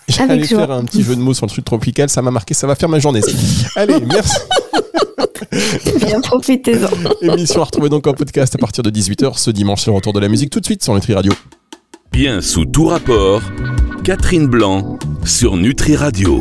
J'allais 0.08 0.44
faire 0.46 0.72
un 0.72 0.86
petit 0.86 1.04
jeu 1.04 1.16
de 1.16 1.22
mots 1.22 1.34
sur 1.34 1.46
le 1.46 1.52
truc 1.52 1.66
tropical, 1.66 2.10
ça 2.10 2.22
m'a 2.22 2.32
marqué, 2.32 2.54
ça 2.54 2.66
va 2.66 2.76
faire 2.76 2.88
ma 2.88 3.00
journée. 3.00 3.22
Allez, 3.76 4.00
merci. 4.00 4.38
Bien 6.06 6.22
profitez-en. 6.22 6.90
Émission 7.22 7.62
à 7.62 7.66
retrouver 7.66 7.90
donc 7.90 8.08
en 8.08 8.14
podcast 8.14 8.56
à 8.56 8.58
partir 8.58 8.84
de 8.84 8.90
18h 8.90 9.38
ce 9.38 9.52
dimanche, 9.52 9.82
c'est 9.84 9.92
le 9.92 9.96
retour 9.96 10.14
de 10.14 10.20
la 10.20 10.30
musique 10.30 10.50
tout 10.50 10.60
de 10.60 10.66
suite 10.66 10.84
sur 10.84 10.94
Nutri 10.94 11.14
Radio. 11.14 11.34
Bien 12.12 12.42
sous 12.42 12.66
tout 12.66 12.86
rapport, 12.86 13.42
Catherine 14.04 14.48
Blanc 14.48 14.98
sur 15.24 15.56
Nutri 15.58 15.96
Radio. 15.96 16.36